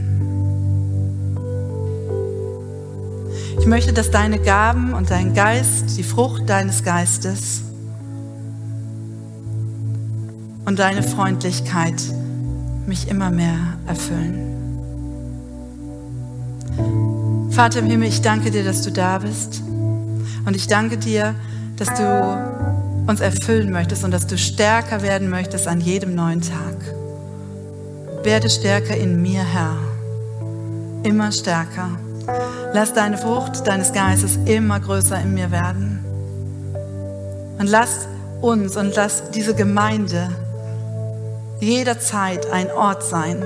Ich 3.59 3.67
möchte, 3.67 3.95
dass 3.95 4.11
deine 4.11 4.39
Gaben 4.39 4.93
und 4.93 5.11
dein 5.11 5.33
Geist, 5.33 5.97
die 5.97 6.03
Frucht 6.03 6.51
deines 6.51 6.85
Geistes 6.85 7.63
und 10.67 10.79
deine 10.79 11.03
Freundlichkeit 11.03 12.03
mich 12.87 13.09
immer 13.09 13.31
mehr 13.31 13.79
erfüllen. 13.87 14.51
Vater 17.51 17.79
im 17.79 17.87
Himmel, 17.87 18.09
ich 18.09 18.21
danke 18.21 18.51
dir, 18.51 18.63
dass 18.65 18.83
du 18.83 18.93
da 18.93 19.19
bist. 19.19 19.63
Und 20.45 20.55
ich 20.55 20.67
danke 20.67 20.99
dir, 20.99 21.35
dass 21.77 21.89
du 21.95 23.05
uns 23.07 23.21
erfüllen 23.21 23.71
möchtest 23.73 24.05
und 24.05 24.11
dass 24.11 24.27
du 24.27 24.37
stärker 24.37 25.01
werden 25.01 25.31
möchtest 25.31 25.67
an 25.67 25.81
jedem 25.81 26.15
neuen 26.15 26.43
Tag. 26.43 27.04
Werde 28.25 28.49
stärker 28.49 28.97
in 28.97 29.21
mir, 29.21 29.43
Herr. 29.45 29.77
Immer 31.03 31.31
stärker. 31.31 31.91
Lass 32.73 32.95
deine 32.95 33.19
Frucht 33.19 33.67
deines 33.67 33.93
Geistes 33.93 34.39
immer 34.47 34.81
größer 34.81 35.21
in 35.21 35.35
mir 35.35 35.51
werden. 35.51 36.03
Und 37.59 37.67
lass 37.69 38.09
uns 38.41 38.79
und 38.79 38.97
lass 38.97 39.31
diese 39.33 39.55
Gemeinde 39.55 40.31
jederzeit 41.61 42.51
ein 42.51 42.71
Ort 42.71 43.03
sein, 43.05 43.45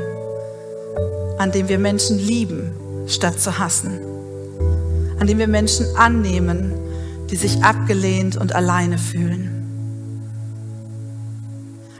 an 1.38 1.50
dem 1.50 1.68
wir 1.68 1.80
Menschen 1.80 2.16
lieben, 2.16 2.70
statt 3.08 3.40
zu 3.40 3.58
hassen. 3.58 3.98
An 5.18 5.26
dem 5.26 5.38
wir 5.38 5.48
Menschen 5.48 5.86
annehmen, 5.96 6.72
die 7.30 7.36
sich 7.36 7.64
abgelehnt 7.64 8.36
und 8.36 8.54
alleine 8.54 8.98
fühlen. 8.98 9.50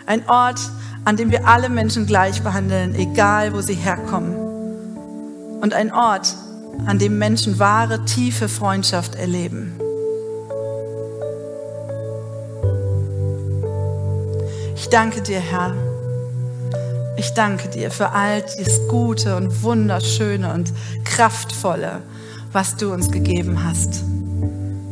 Ein 0.07 0.29
Ort, 0.29 0.61
an 1.05 1.17
dem 1.17 1.31
wir 1.31 1.47
alle 1.47 1.69
Menschen 1.69 2.07
gleich 2.07 2.43
behandeln, 2.43 2.95
egal 2.95 3.53
wo 3.55 3.61
sie 3.61 3.75
herkommen. 3.75 4.35
Und 5.61 5.75
ein 5.75 5.93
Ort, 5.93 6.37
an 6.87 6.99
dem 6.99 7.19
Menschen 7.19 7.59
wahre, 7.59 8.05
tiefe 8.05 8.49
Freundschaft 8.49 9.15
erleben. 9.15 9.79
Ich 14.77 14.89
danke 14.89 15.21
dir, 15.21 15.41
Herr. 15.41 15.75
Ich 17.17 17.35
danke 17.35 17.69
dir 17.69 17.91
für 17.91 18.13
all 18.13 18.43
dieses 18.43 18.87
Gute 18.89 19.37
und 19.37 19.63
Wunderschöne 19.63 20.55
und 20.55 20.73
Kraftvolle, 21.05 22.01
was 22.53 22.77
du 22.77 22.93
uns 22.93 23.11
gegeben 23.11 23.65
hast. 23.65 24.05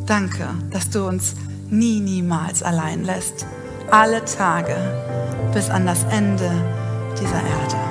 Danke, 0.07 0.49
dass 0.71 0.91
du 0.91 1.07
uns 1.07 1.35
nie, 1.71 2.01
niemals 2.01 2.63
allein 2.63 3.05
lässt. 3.05 3.47
Alle 3.91 4.25
Tage 4.25 4.75
bis 5.57 5.71
an 5.71 5.87
das 5.87 6.05
Ende 6.11 6.51
dieser 7.19 7.37
Erde. 7.37 7.86